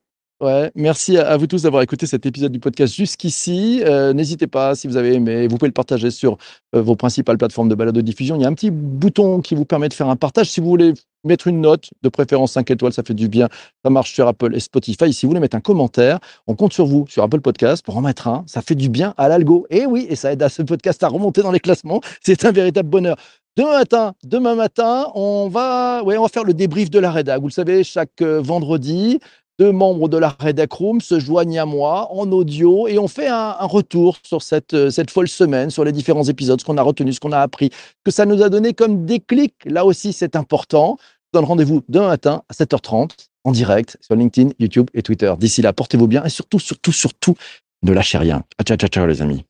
Merci 0.75 1.17
à, 1.17 1.37
vous 1.37 1.47
tous 1.47 1.63
d'avoir 1.63 1.81
écouté 1.81 2.05
cet 2.05 2.25
épisode 2.25 2.51
du 2.51 2.59
podcast 2.59 2.93
jusqu'ici. 2.93 3.81
Euh, 3.85 4.13
N'hésitez 4.13 4.47
pas, 4.47 4.75
si 4.75 4.87
vous 4.87 4.97
avez 4.97 5.13
aimé, 5.13 5.47
vous 5.47 5.57
pouvez 5.57 5.69
le 5.69 5.73
partager 5.73 6.11
sur 6.11 6.37
euh, 6.75 6.81
vos 6.81 6.95
principales 6.95 7.37
plateformes 7.37 7.69
de 7.69 7.75
balado 7.75 8.01
diffusion. 8.01 8.35
Il 8.35 8.41
y 8.41 8.45
a 8.45 8.47
un 8.47 8.53
petit 8.53 8.71
bouton 8.71 9.41
qui 9.41 9.55
vous 9.55 9.65
permet 9.65 9.89
de 9.89 9.93
faire 9.93 10.09
un 10.09 10.15
partage. 10.15 10.49
Si 10.49 10.59
vous 10.59 10.67
voulez 10.67 10.93
mettre 11.23 11.47
une 11.47 11.61
note, 11.61 11.89
de 12.03 12.09
préférence 12.09 12.53
5 12.53 12.69
étoiles, 12.71 12.93
ça 12.93 13.03
fait 13.03 13.13
du 13.13 13.27
bien. 13.27 13.49
Ça 13.83 13.89
marche 13.89 14.13
sur 14.13 14.27
Apple 14.27 14.55
et 14.55 14.59
Spotify. 14.59 15.11
Si 15.11 15.25
vous 15.25 15.31
voulez 15.31 15.39
mettre 15.39 15.57
un 15.57 15.61
commentaire, 15.61 16.19
on 16.47 16.55
compte 16.55 16.73
sur 16.73 16.85
vous 16.85 17.05
sur 17.09 17.23
Apple 17.23 17.41
Podcast 17.41 17.83
pour 17.83 17.97
en 17.97 18.01
mettre 18.01 18.27
un. 18.27 18.43
Ça 18.47 18.61
fait 18.61 18.75
du 18.75 18.89
bien 18.89 19.13
à 19.17 19.27
l'algo. 19.27 19.65
Et 19.69 19.85
oui, 19.85 20.05
et 20.09 20.15
ça 20.15 20.31
aide 20.31 20.43
à 20.43 20.49
ce 20.49 20.61
podcast 20.61 21.03
à 21.03 21.07
remonter 21.07 21.41
dans 21.41 21.51
les 21.51 21.59
classements. 21.59 22.01
C'est 22.21 22.45
un 22.45 22.51
véritable 22.51 22.89
bonheur. 22.89 23.17
Demain 23.57 24.55
matin, 24.55 25.07
on 25.15 25.47
va, 25.47 26.01
faire 26.31 26.43
le 26.43 26.53
débrief 26.53 26.89
de 26.89 26.99
la 26.99 27.09
rédac. 27.09 27.39
Vous 27.39 27.47
le 27.47 27.53
savez, 27.53 27.85
chaque 27.85 28.21
euh, 28.21 28.41
vendredi, 28.41 29.19
deux 29.59 29.71
membres 29.71 30.09
de 30.09 30.17
la 30.17 30.29
Redac 30.29 30.71
Room 30.73 31.01
se 31.01 31.19
joignent 31.19 31.59
à 31.59 31.65
moi 31.65 32.11
en 32.11 32.31
audio 32.31 32.87
et 32.87 32.97
on 32.99 33.07
fait 33.07 33.27
un, 33.27 33.53
retour 33.61 34.17
sur 34.23 34.41
cette, 34.41 34.73
euh, 34.73 34.89
cette 34.89 35.11
folle 35.11 35.27
semaine, 35.27 35.69
sur 35.69 35.83
les 35.83 35.91
différents 35.91 36.23
épisodes, 36.23 36.59
ce 36.59 36.65
qu'on 36.65 36.77
a 36.77 36.81
retenu, 36.81 37.13
ce 37.13 37.19
qu'on 37.19 37.31
a 37.31 37.39
appris, 37.39 37.69
ce 37.73 38.03
que 38.03 38.11
ça 38.11 38.25
nous 38.25 38.43
a 38.43 38.49
donné 38.49 38.73
comme 38.73 39.05
déclic. 39.05 39.53
Là 39.65 39.85
aussi, 39.85 40.13
c'est 40.13 40.35
important. 40.35 40.97
Je 40.99 41.39
vous 41.39 41.41
donne 41.41 41.45
rendez-vous 41.45 41.83
demain 41.89 42.07
matin 42.07 42.43
à 42.49 42.53
7h30 42.53 43.11
en 43.43 43.51
direct 43.51 43.97
sur 44.01 44.15
LinkedIn, 44.15 44.51
YouTube 44.59 44.89
et 44.93 45.01
Twitter. 45.01 45.33
D'ici 45.39 45.61
là, 45.61 45.73
portez-vous 45.73 46.07
bien 46.07 46.23
et 46.23 46.29
surtout, 46.29 46.59
surtout, 46.59 46.91
surtout, 46.91 47.35
ne 47.83 47.93
lâchez 47.93 48.17
rien. 48.17 48.43
Ciao, 48.65 48.77
ciao, 48.77 48.89
ciao, 48.89 49.05
les 49.05 49.21
amis. 49.21 49.45